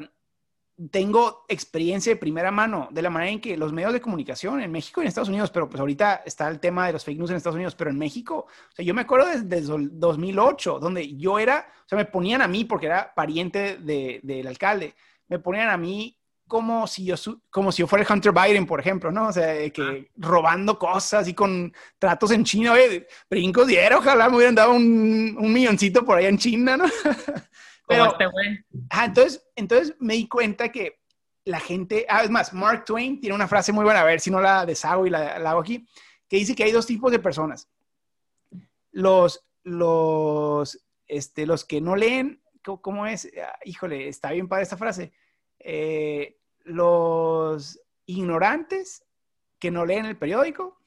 [0.92, 4.72] tengo experiencia de primera mano de la manera en que los medios de comunicación en
[4.72, 7.30] México y en Estados Unidos, pero pues ahorita está el tema de los fake news
[7.30, 11.88] en Estados Unidos, pero en México, yo me acuerdo desde, 2008, donde yo era, o
[11.88, 14.96] sea, me ponían a mí porque era pariente del alcalde,
[15.28, 16.18] me ponían a mí
[16.48, 17.16] como si yo,
[17.50, 19.28] como si yo fuera el Hunter Biden, por ejemplo, ¿no?
[19.28, 24.38] O sea, que robando cosas y con tratos en China, oye, brincos diera, ojalá me
[24.38, 26.86] hubieran dado un, un milloncito por allá en China, ¿no?
[27.88, 28.66] Pero, este güey.
[29.06, 31.00] entonces, entonces me di cuenta que
[31.46, 34.32] la gente, ah, es más, Mark Twain tiene una frase muy buena, a ver si
[34.32, 35.88] no la deshago y la, la hago aquí,
[36.28, 37.70] que dice que hay dos tipos de personas.
[38.92, 43.30] Los, los, este, los que no leen, ¿cómo es?
[43.40, 45.12] Ah, híjole, está bien para esta frase
[45.68, 49.04] eh, los ignorantes
[49.58, 50.80] que no leen el periódico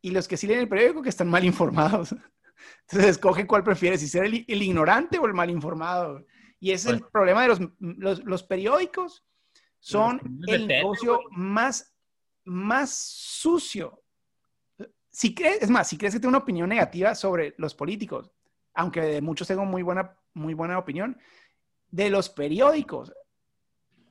[0.00, 2.12] y los que sí leen el periódico que están mal informados.
[2.82, 6.24] Entonces, escoge cuál prefieres, si ser el, ignorante o el mal informado.
[6.60, 9.24] Y ese es el problema de los, los, periódicos.
[9.80, 11.92] Son el negocio más,
[12.44, 14.04] más sucio.
[15.10, 18.30] Si crees, es más, si crees que tengo una opinión negativa sobre los políticos,
[18.74, 21.18] aunque de muchos tengo muy buena, muy buena opinión,
[21.88, 23.12] de los periódicos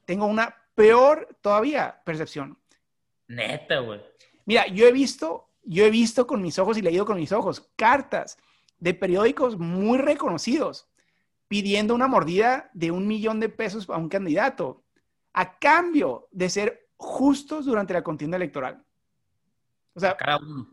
[0.10, 2.58] tengo una peor todavía percepción.
[3.28, 4.02] Neta, güey.
[4.46, 7.70] Mira, yo he visto, yo he visto con mis ojos y leído con mis ojos
[7.76, 8.40] cartas
[8.80, 10.88] de periódicos muy reconocidos
[11.48, 14.84] pidiendo una mordida de un millón de pesos a un candidato
[15.34, 18.84] a cambio de ser justos durante la contienda electoral.
[19.94, 20.72] O sea, Cada uno.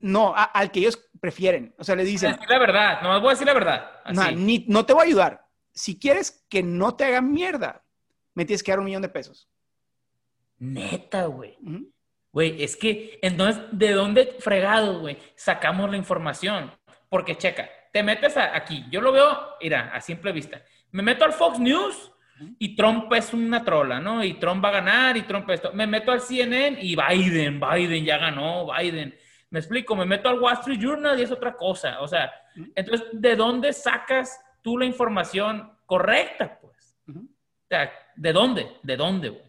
[0.00, 1.72] no, a- al que ellos prefieren.
[1.78, 3.90] O sea, le dicen, Decir la verdad, no voy a decir la verdad.
[4.12, 4.34] no, Así.
[4.34, 5.46] ni- no te voy a ayudar.
[5.72, 7.84] Si quieres que no te hagan mierda,
[8.36, 9.48] me tienes que dar un millón de pesos.
[10.58, 11.56] Neta, güey.
[11.62, 11.92] Ujú.
[12.32, 16.70] Güey, es que entonces, ¿de dónde fregados, güey, sacamos la información?
[17.08, 20.62] Porque, checa, te metes a- aquí, yo lo veo, mira, a simple vista.
[20.92, 22.12] Me meto al Fox News
[22.58, 24.22] y Trump es una trola, ¿no?
[24.22, 25.72] Y Trump va a ganar y Trump esto.
[25.72, 29.14] Me meto al CNN y Biden, Biden ya ganó, Biden.
[29.48, 32.00] Me explico, me meto al Wall Street Journal y es otra cosa.
[32.00, 32.30] O sea,
[32.74, 36.98] entonces, ¿de dónde sacas tú la información correcta, pues?
[37.08, 38.66] O sea, ¿de dónde?
[38.82, 39.42] ¿De dónde, güey?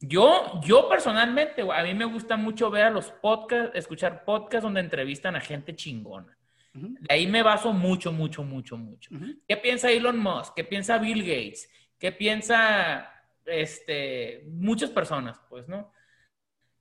[0.00, 4.62] Yo, yo personalmente, güey, a mí me gusta mucho ver a los podcasts, escuchar podcasts
[4.62, 6.36] donde entrevistan a gente chingona.
[6.72, 9.10] De ahí me baso mucho, mucho, mucho, mucho.
[9.48, 10.54] ¿Qué piensa Elon Musk?
[10.54, 11.68] ¿Qué piensa Bill Gates?
[11.98, 13.10] ¿Qué piensa
[13.44, 15.90] este, muchas personas, pues, ¿no?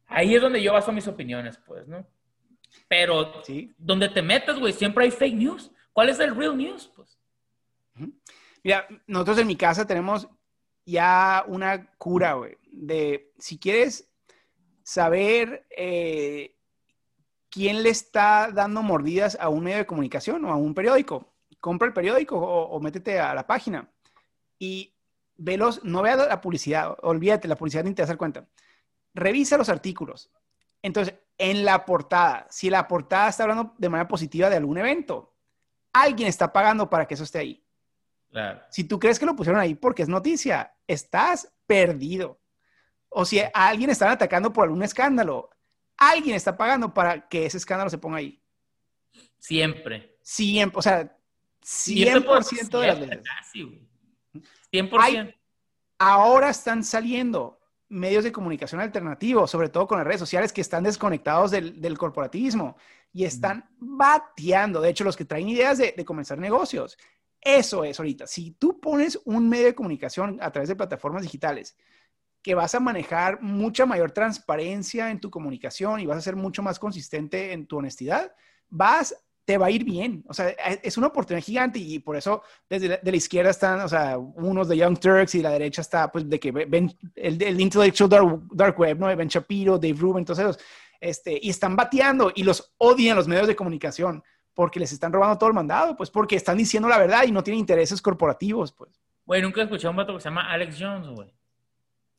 [0.06, 2.06] Ahí es donde yo baso mis opiniones, pues, ¿no?
[2.88, 3.74] Pero Sí.
[3.78, 5.72] donde te metas, güey, siempre hay fake news.
[5.92, 6.92] ¿Cuál es el real news?
[6.96, 7.18] Pues,
[8.64, 10.28] Mira, nosotros en mi casa tenemos
[10.88, 14.10] ya una cura, güey, de si quieres
[14.84, 16.56] saber eh,
[17.50, 21.90] quién le está dando mordidas a un medio de comunicación o a un periódico, compra
[21.90, 23.92] el periódico o, métete a la página
[24.58, 24.96] y
[25.36, 28.48] velos, no veas la publicidad, olvídate, la publicidad ni te vas a dar cuenta.
[29.14, 30.32] Revisa los artículos.
[30.82, 35.36] Entonces, en la portada, si la portada está hablando de manera positiva de algún evento,
[35.92, 37.67] alguien está pagando para que eso esté ahí.
[38.42, 38.62] Claro.
[38.70, 42.40] Si tú crees que lo pusieron ahí porque es noticia, estás perdido.
[43.10, 45.50] O si a alguien están atacando por algún escándalo,
[45.98, 48.42] alguien está pagando para que ese escándalo se ponga ahí.
[49.40, 50.18] Siempre.
[50.22, 51.18] Siempre, o sea,
[51.88, 53.20] Y yo te puedo 100% de las veces.
[53.24, 53.88] casi, güey.
[54.72, 54.98] 100%.
[55.02, 55.34] Hay-
[56.00, 57.60] Ahora están saliendo
[57.90, 61.98] medios de comunicación alternativos, sobre todo con las redes sociales, que están desconectados del, del
[61.98, 62.78] corporativismo
[63.12, 64.80] y están bateando.
[64.82, 66.98] De hecho, los que traen ideas de, de comenzar negocios.
[67.42, 68.28] Eso es ahorita.
[68.28, 71.78] Si tú pones un medio de comunicación a través de plataformas digitales
[72.42, 76.64] que vas a manejar mucha mayor transparencia en tu comunicación y vas a ser mucho
[76.64, 78.34] más consistente en tu honestidad,
[78.70, 80.24] vas, te va a ir bien.
[80.30, 83.82] O sea, es una oportunidad gigante y por eso desde la, de la izquierda están,
[83.82, 87.42] o sea, unos de Young Turks y la derecha está, pues, de que ven el,
[87.42, 89.14] el intellectual dark, web, ¿no?
[89.16, 90.58] Ben Shapiro, Dave Rubin, todos
[91.00, 94.24] este, y están bateando y los odian los medios de comunicación
[94.58, 97.44] porque les están robando todo el mandado, pues porque están diciendo la verdad y no
[97.44, 98.90] tienen intereses corporativos, pues.
[99.24, 101.32] Güey, nunca escuché a un vato que se llama Alex Jones, güey.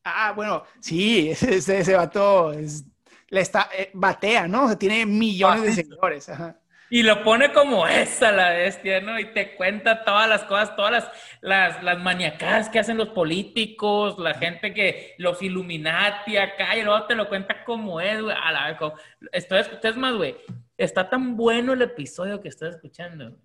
[0.05, 2.84] Ah, bueno, sí, ese, ese vato es,
[3.30, 4.66] le está, eh, batea, ¿no?
[4.66, 6.28] O sea, tiene millones de seguidores.
[6.28, 6.57] Ajá.
[6.91, 9.18] Y lo pone como esa la bestia, ¿no?
[9.18, 11.11] Y te cuenta todas las cosas, todas las,
[11.41, 17.05] las, las maniacadas que hacen los políticos, la gente que, los Illuminati acá, y luego
[17.07, 18.36] te lo cuenta como es, güey.
[18.41, 18.95] A la vez, como-
[19.32, 20.36] estoy, es más, güey,
[20.79, 23.37] está tan bueno el episodio que estoy escuchando,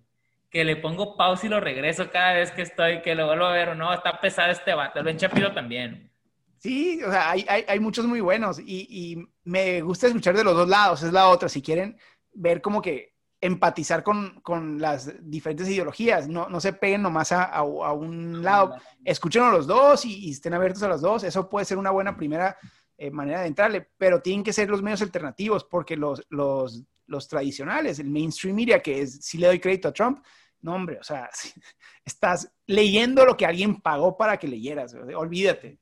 [0.48, 3.52] que le pongo pausa y lo regreso cada vez que estoy, que lo vuelvo a
[3.52, 6.10] ver, no, está pesado este vato, el Ben Shapiro también.
[6.58, 10.44] Sí, o sea, hay, hay, hay muchos muy buenos y, y, me gusta escuchar de
[10.44, 11.98] los dos lados, es la otra, si quieren
[12.32, 17.44] ver como que empatizar con, con las diferentes ideologías, no, no se peguen nomás a,
[17.44, 21.24] a, a un lado, escuchen a los dos y, y, estén abiertos a los dos,
[21.24, 22.56] eso puede ser una buena primera
[22.96, 27.28] eh, manera de entrarle, pero tienen que ser los medios alternativos porque los, los, los
[27.28, 30.24] tradicionales, el mainstream media, que es, si le doy crédito a Trump,
[30.60, 31.28] no hombre, o sea,
[32.04, 35.78] estás leyendo lo que alguien pagó para que leyeras, olvídate.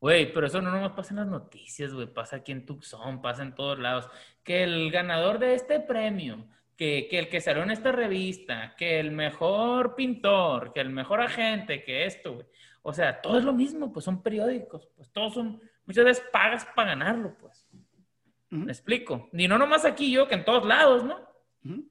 [0.00, 3.42] Güey, pero eso no nomás pasa en las noticias, güey, pasa aquí en Tucson, pasa
[3.42, 4.08] en todos lados.
[4.42, 6.44] Que el ganador de este premio,
[6.76, 11.20] que, que el que salió en esta revista, que el mejor pintor, que el mejor
[11.20, 12.46] agente, que esto, güey.
[12.82, 16.66] O sea, todo es lo mismo, pues son periódicos, pues todos son, muchas veces pagas
[16.74, 17.61] para ganarlo, pues.
[18.52, 18.64] Uh -huh.
[18.66, 19.30] ¿Me explico?
[19.32, 21.16] Y no nomás aquí yo, que en todos lados, ¿no?
[21.64, 21.88] Uh -huh.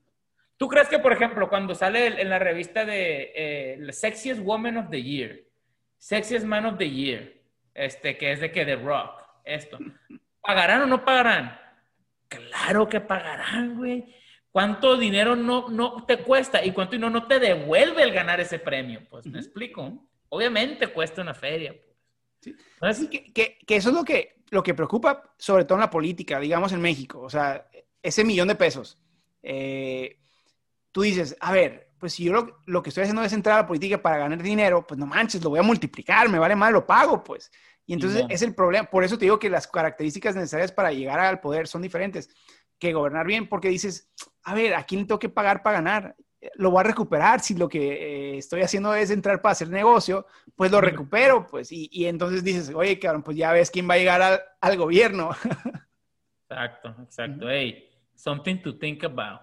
[0.58, 4.78] ¿Tú crees que, por ejemplo, cuando sale en la revista de eh, The Sexiest Woman
[4.78, 5.40] of the Year,
[5.98, 7.34] Sexiest Man of the Year,
[7.74, 9.80] este, que es de que The Rock, esto.
[10.40, 11.60] ¿Pagarán o no pagarán?
[12.28, 14.16] Claro que pagarán, güey.
[14.52, 18.60] ¿Cuánto dinero no, no te cuesta y cuánto dinero no te devuelve el ganar ese
[18.60, 19.02] premio?
[19.10, 19.40] Pues me uh -huh.
[19.40, 20.08] explico.
[20.30, 21.74] Obviamente cuesta una feria.
[21.74, 21.96] Pues.
[22.42, 22.56] Sí.
[22.74, 25.90] Entonces, que, que, que, eso es lo que, lo que preocupa, sobre todo en la
[25.90, 27.20] política, digamos en México.
[27.22, 27.68] O sea,
[28.04, 29.02] ese millón de pesos.
[29.42, 30.20] Eh,
[30.92, 33.62] tú dices, a ver, pues si yo lo, lo, que estoy haciendo es entrar a
[33.62, 36.72] la política para ganar dinero, pues no manches, lo voy a multiplicar, me vale más,
[36.72, 37.50] lo pago, pues.
[37.86, 38.90] Y entonces es el problema.
[38.90, 42.30] Por eso te digo que las características necesarias para llegar al poder son diferentes
[42.78, 44.10] que gobernar bien, porque dices,
[44.44, 46.16] a ver, ¿a quién tengo que pagar para ganar?
[46.56, 47.40] Lo voy a recuperar.
[47.40, 50.26] Si lo que eh, estoy haciendo es entrar para hacer negocio,
[50.56, 51.72] pues lo recupero, pues.
[51.72, 54.78] Y, y entonces dices, oye, cabrón, pues ya ves quién va a llegar al, al
[54.78, 55.32] gobierno.
[56.50, 57.50] Exacto, exacto.
[57.50, 59.40] Hey, something to think about.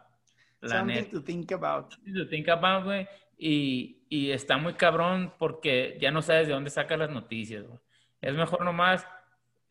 [0.61, 1.91] La something to think about.
[1.91, 3.09] Something to think about, güey.
[3.39, 7.81] Y, y, está muy cabrón porque ya no sabes de dónde sacas las noticias, güey.
[8.21, 9.07] Es mejor nomás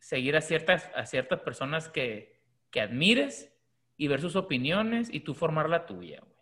[0.00, 2.40] seguir a ciertas, a ciertas personas que,
[2.72, 3.54] que admires
[3.96, 6.37] y ver sus opiniones y tú formar la tuya, güey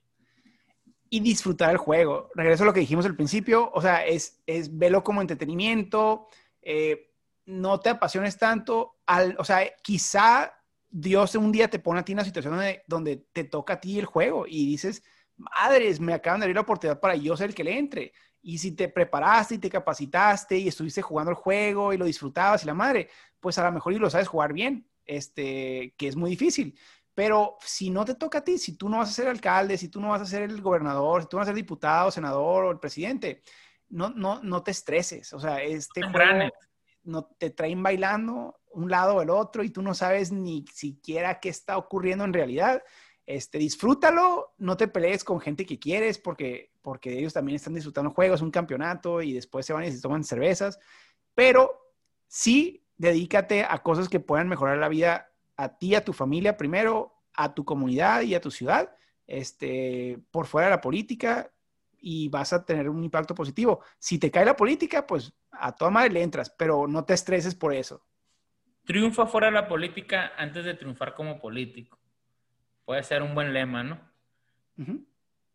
[1.11, 2.31] y disfrutar el juego.
[2.35, 6.29] Regreso a lo que dijimos al principio, o sea, es, es verlo como entretenimiento,
[6.63, 7.13] eh,
[7.47, 10.53] no te apasiones tanto, al, o sea, quizá
[10.89, 13.81] Dios un día te pone a ti en una situación donde, donde te toca a
[13.81, 15.03] ti el juego y dices,
[15.37, 18.13] madres, me acaban de abrir la oportunidad para yo ser el que le entre.
[18.43, 22.63] Y si te preparaste y te capacitaste y estuviste jugando el juego y lo disfrutabas
[22.63, 23.09] y la madre,
[23.41, 26.79] pues a lo mejor y lo sabes jugar bien, este, que es muy difícil.
[27.17, 29.89] Pero si no te toca a ti, si tú no vas a ser alcalde, si
[29.89, 32.67] tú no vas a ser el gobernador, si tú no vas a ser diputado, senador
[32.67, 33.41] o el presidente,
[33.89, 35.33] no, no, no te estreses.
[35.33, 36.53] O sea, este juego
[37.05, 41.41] no te traen bailando un lado o el otro y tú no sabes ni siquiera
[41.41, 42.83] qué está ocurriendo en realidad.
[43.25, 48.11] Este, disfrútalo, no te pelees con gente que quieres porque, porque ellos también están disfrutando
[48.11, 50.79] juegos, un campeonato y después se van y se toman cervezas,
[51.35, 51.95] pero
[52.29, 57.15] sí dedícate a cosas que puedan mejorar la vida a ti, a tu familia primero,
[57.35, 58.95] a tu comunidad y a tu ciudad,
[59.27, 61.51] este, por fuera de la política
[61.99, 63.83] y vas a tener un impacto positivo.
[63.99, 67.55] Si te cae la política, pues a toda madre le entras, pero no te estreses
[67.55, 68.05] por eso.
[68.85, 71.99] Triunfa fuera de la política antes de triunfar como político.
[72.85, 74.01] Puede ser un buen lema, ¿no?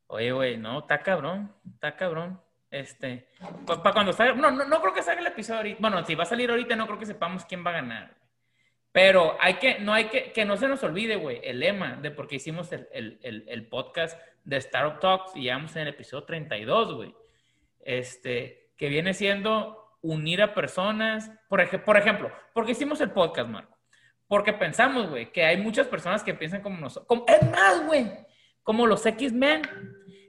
[0.08, 2.42] Oye, güey, no, está cabrón, está cabrón.
[2.70, 3.30] Este,
[3.66, 5.78] para cuando salga, no, no, no creo que salga el episodio ahorita.
[5.80, 8.21] Bueno, si va a salir ahorita, no creo que sepamos quién va a ganar.
[8.92, 12.12] Pero hay que, no hay que, que no se nos olvide, güey, el lema de
[12.12, 16.26] por qué hicimos el, el, el, podcast de Startup Talks y vamos en el episodio
[16.26, 17.16] 32, güey.
[17.80, 21.32] Este, que viene siendo unir a personas.
[21.48, 23.78] Por, ej por ejemplo, ¿por qué hicimos el podcast, Marco?
[24.28, 27.24] Porque pensamos, güey, que hay muchas personas que piensan como nosotros.
[27.28, 28.12] es más, güey,
[28.64, 29.62] como los X-Men,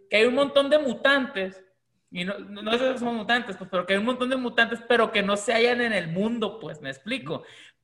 [0.09, 1.65] que hay un montón de mutantes
[2.13, 5.11] y no, no, si son mutantes, pues, pero que hay un montón de mutantes, pero
[5.11, 7.43] que no se hallan en el mundo, pues, me explico.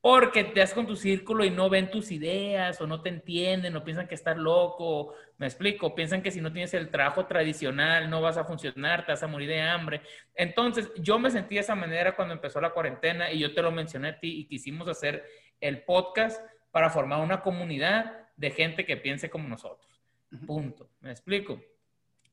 [0.09, 3.77] Porque te das con tu círculo y no ven tus ideas, o no te entienden,
[3.77, 8.09] o piensan que estás loco, me explico, piensan que si no tienes el trabajo tradicional
[8.09, 10.01] no vas a funcionar, te vas a morir de hambre.
[10.35, 13.71] Entonces, yo me sentí de esa manera cuando empezó la cuarentena y yo te lo
[13.71, 15.27] mencioné a ti y quisimos hacer
[15.61, 16.41] el podcast
[16.71, 20.01] para formar una comunidad de gente que piense como nosotros.
[20.47, 20.89] Punto.
[21.01, 21.61] ¿Me explico?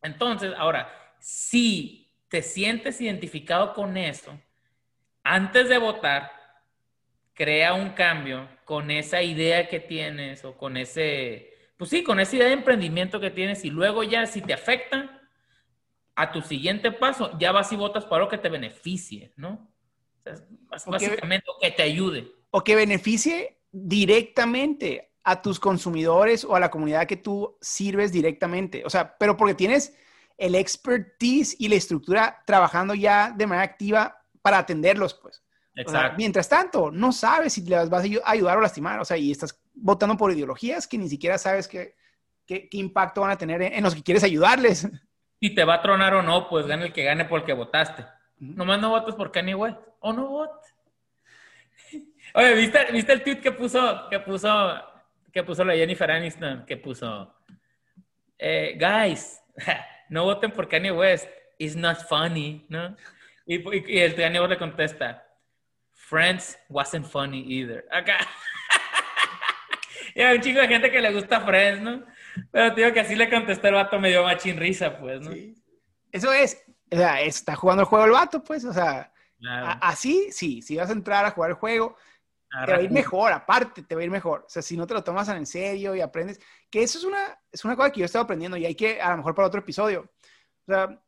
[0.01, 4.39] Entonces, ahora, si te sientes identificado con eso,
[5.25, 6.44] antes de votar,
[7.35, 12.35] crea un cambio con esa idea que tienes o con ese, pues sí, con esa
[12.35, 15.21] idea de emprendimiento que tienes y luego ya si te afecta
[16.15, 19.71] a tu siguiente paso, ya vas y votas para algo que te beneficie, ¿no?
[20.87, 22.31] básicamente que, que te ayude.
[22.49, 28.83] O que beneficie directamente a tus consumidores o a la comunidad que tú sirves directamente.
[28.85, 29.95] O sea, pero porque tienes
[30.37, 35.44] el expertise y la estructura trabajando ya de manera activa para atenderlos, pues.
[35.75, 36.15] Exacto.
[36.17, 39.61] mientras tanto, no sabes si les vas a ayudar o lastimar, o sea, y estás
[39.73, 41.95] votando por ideologías que ni siquiera sabes qué,
[42.45, 44.87] qué, impacto van a tener en, los que quieres ayudarles.
[45.41, 48.05] Si te va a tronar o no, pues gane el que gane porque votaste.
[48.37, 50.75] Nomás no votes por Kanye West, o no votes.
[52.33, 54.81] Oye, ¿viste, ¿viste el tweet que puso, que puso,
[55.31, 56.65] que puso la Jennifer Aniston?
[56.65, 57.35] Que puso,
[58.37, 59.41] eh, guys,
[60.09, 62.95] no voten por Kanye West, it's not funny, ¿no?
[63.45, 65.24] Y, y, el Kanye West le contesta,
[66.07, 67.83] Friends wasn't funny either.
[67.91, 68.17] Acá.
[70.15, 72.03] y hay un chingo de gente que le gusta Friends, ¿no?
[72.51, 75.31] Pero digo que así le contestó el vato medio machín risa, pues, ¿no?
[75.31, 75.55] Sí.
[76.11, 79.11] Eso es, o sea, está jugando el juego el vato, pues, o sea,
[79.81, 81.97] así, sí, si vas a entrar a jugar el juego,
[82.65, 84.43] te va a ir mejor, aparte, te va a ir mejor.
[84.45, 86.39] O sea, si no te lo tomas en serio y aprendes,
[86.69, 89.01] que eso es una, es una cosa que yo he estado aprendiendo y hay que,
[89.01, 90.11] a lo mejor para otro episodio.
[90.67, 91.01] O sea,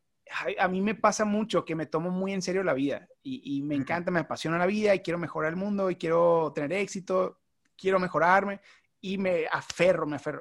[0.60, 3.76] a, mí me pasa mucho que me tomo muy en serio la vida y, me
[3.76, 7.42] encanta, me apasiona la vida y quiero mejorar el mundo y quiero tener éxito,
[7.76, 8.62] quiero mejorarme
[9.02, 10.40] y me aferro, me aferro.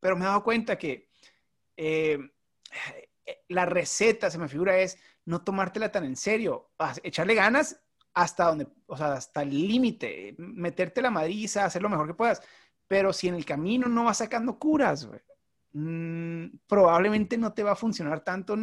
[0.00, 1.08] Pero me he dado cuenta que
[1.76, 2.18] eh,
[3.48, 6.70] la receta, se me figura, es no tomártela tan en serio,
[7.02, 7.80] echarle ganas
[8.14, 12.42] hasta donde, o sea, hasta el límite, meterte la madriza, hacer lo mejor que puedas.
[12.88, 15.08] Pero si en el camino no vas sacando curas,
[15.72, 18.56] mm, probablemente no te va a funcionar tanto,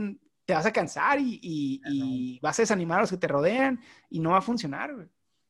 [0.46, 3.80] te vas a cansar y, vas a desanimar a los que te rodean
[4.10, 4.92] y no va a funcionar,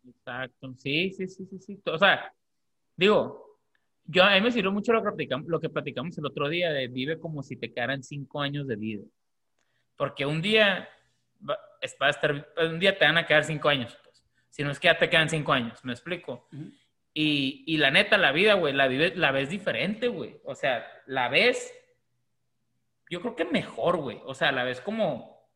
[0.05, 1.81] Exacto, sí, sí, sí, sí, sí.
[1.85, 2.33] O sea,
[2.97, 3.43] digo,
[4.05, 6.71] yo, a mí me sirvió mucho lo que, platicamos, lo que platicamos el otro día
[6.71, 9.03] de vive como si te quedaran cinco años de vida.
[9.95, 10.89] Porque un día,
[11.47, 13.97] va, es para estar, un día te van a quedar cinco años.
[14.03, 14.25] Pues.
[14.49, 16.47] Si no es que ya te quedan cinco años, ¿me explico?
[16.51, 16.73] Uh -huh.
[17.13, 20.41] y, y, la neta, la vida, güey, la, vive, la ves diferente, güey.
[20.43, 21.73] O sea, la ves,
[23.13, 24.19] yo creo que mejor, güey.
[24.25, 25.47] O sea, la ves como,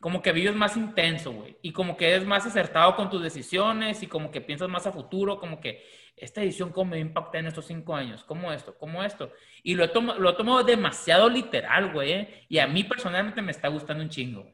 [0.00, 1.56] como que vives más intenso, güey.
[1.62, 4.92] Y como que eres más acertado con tus decisiones y como que piensas más a
[4.92, 5.82] futuro, como que
[6.14, 9.32] esta decisión cómo me impacta en estos cinco años, cómo esto, cómo esto.
[9.62, 12.12] Y lo he, tomado, lo he tomado demasiado literal, güey.
[12.12, 12.44] ¿eh?
[12.50, 14.46] Y a mí personalmente me está gustando un chingo.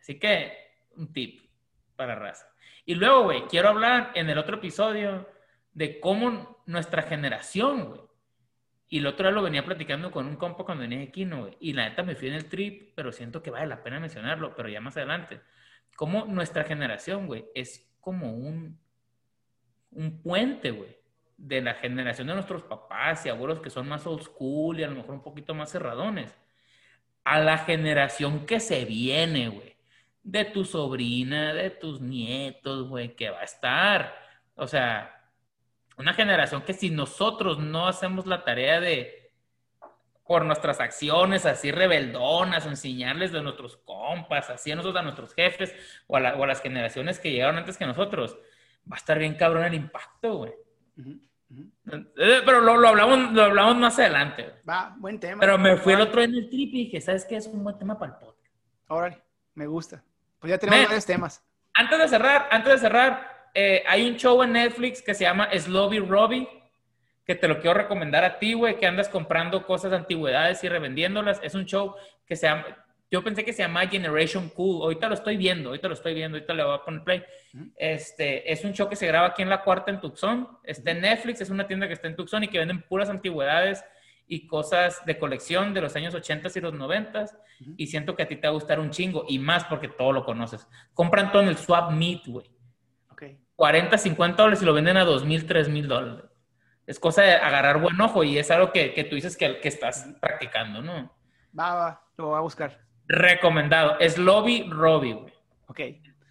[0.00, 0.58] Así que,
[0.96, 1.48] un tip
[1.94, 2.48] para raza.
[2.84, 5.28] Y luego, güey, quiero hablar en el otro episodio
[5.72, 8.13] de cómo nuestra generación, güey.
[8.94, 11.50] Y el otro día lo venía platicando con un compa cuando venía aquí, ¿no?
[11.58, 14.54] Y la neta me fui en el trip, pero siento que vale la pena mencionarlo,
[14.54, 15.40] pero ya más adelante.
[15.96, 18.78] Cómo nuestra generación, güey, es como un,
[19.90, 20.96] un puente, güey,
[21.36, 24.88] de la generación de nuestros papás y abuelos que son más old school y a
[24.88, 26.32] lo mejor un poquito más cerradones,
[27.24, 29.74] a la generación que se viene, güey
[30.22, 34.14] de tu sobrina, de tus nietos, güey, que va a estar.
[34.54, 35.23] O sea,
[35.96, 39.32] una generación que si nosotros no hacemos la tarea de,
[40.26, 45.74] por nuestras acciones así rebeldonas, enseñarles de nuestros compas, así a nosotros, a nuestros jefes
[46.06, 48.36] o a, la, o a las generaciones que llegaron antes que nosotros,
[48.90, 50.52] va a estar bien cabrón el impacto, güey.
[50.96, 51.20] Uh -huh.
[51.50, 52.10] Uh -huh.
[52.16, 54.54] Pero lo, lo, hablamos, lo hablamos más adelante.
[54.68, 55.40] Va, buen tema.
[55.40, 57.36] Pero me fui el otro en el trip y dije, ¿sabes qué?
[57.36, 58.54] Es un buen tema para el podcast.
[58.88, 59.22] Órale,
[59.54, 60.02] me gusta.
[60.38, 61.44] Pues ya tenemos Men, varios temas.
[61.74, 65.48] Antes de cerrar, antes de cerrar, eh, hay un show en Netflix que se llama
[65.56, 66.48] Slobby Robbie,
[67.24, 70.68] que te lo quiero recomendar a ti, güey, que andas comprando cosas de antigüedades y
[70.68, 71.40] revendiéndolas.
[71.42, 71.94] Es un show
[72.26, 72.66] que se llama,
[73.10, 74.82] yo pensé que se llama Generation Cool.
[74.82, 77.24] Ahorita lo estoy viendo, ahorita lo estoy viendo, ahorita le voy a poner play.
[77.76, 80.48] Este, es un show que se graba aquí en La Cuarta en Tucson.
[80.64, 83.84] Está en Netflix, es una tienda que está en Tucson y que venden puras antigüedades
[84.26, 87.74] y cosas de colección de los años 80 y los 90 uh -huh.
[87.76, 90.12] y siento que a ti te va a gustar un chingo y más porque todo
[90.12, 90.66] lo conoces.
[90.94, 92.53] Compran todo en el Swap Meet, güey.
[93.56, 93.80] Okay.
[93.80, 96.24] 40, 50 dólares y lo venden a 2 mil, 3 mil dólares.
[96.86, 99.68] Es cosa de agarrar buen ojo y es algo que, que tú dices que, que,
[99.68, 101.16] estás practicando, ¿no?
[101.58, 102.80] Va, va, lo voy a buscar.
[103.06, 103.98] Recomendado.
[104.00, 105.32] Es Lobby Robbie, güey.
[105.68, 105.80] Ok.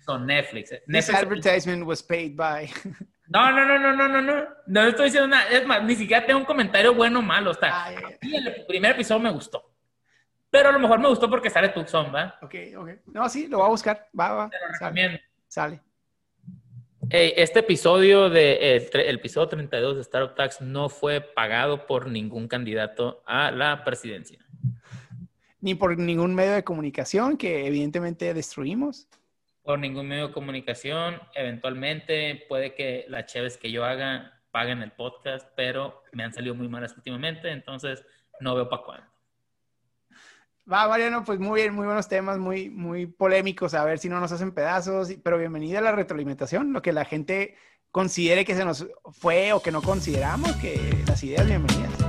[0.06, 0.70] Son Netflix.
[0.88, 2.70] This advertisement was paid by...
[3.26, 4.48] No, no, no, no, no, no, no.
[4.68, 5.50] No estoy diciendo nada.
[5.50, 7.52] Es más, ni siquiera tengo un comentario bueno o malo.
[7.52, 9.74] O sea, Ah, el primer episodio me gustó.
[10.52, 12.38] Pero a lo mejor me gustó porque sale Tucson, ¿va?
[12.44, 12.90] Ok, ok.
[13.08, 14.08] No, sí, lo voy a buscar.
[14.20, 14.50] Va, va.
[14.52, 14.78] Te lo Sale.
[14.80, 15.20] recomiendo.
[15.48, 15.82] Sale.
[17.10, 22.08] Hey, este episodio de el, el episodio 32 de Startup Tax no fue pagado por
[22.10, 24.40] ningún candidato a la presidencia.
[25.60, 29.08] Ni por ningún medio de comunicación que evidentemente destruimos.
[29.64, 31.20] Por ningún medio de comunicación.
[31.36, 36.56] Eventualmente puede que las cheves que yo haga paguen el podcast, pero me han salido
[36.56, 38.06] muy malas últimamente, entonces
[38.40, 39.13] no veo para cuándo.
[40.72, 44.22] Va, Mariano, pues muy bien, muy buenos temas, muy, muy polémicos, a ver si no
[44.22, 47.56] nos hacen pedazos, pero bienvenida a la retroalimentación, lo que la gente
[47.92, 52.03] considere que se nos fue o que no consideramos, que las ideas bienvenidas.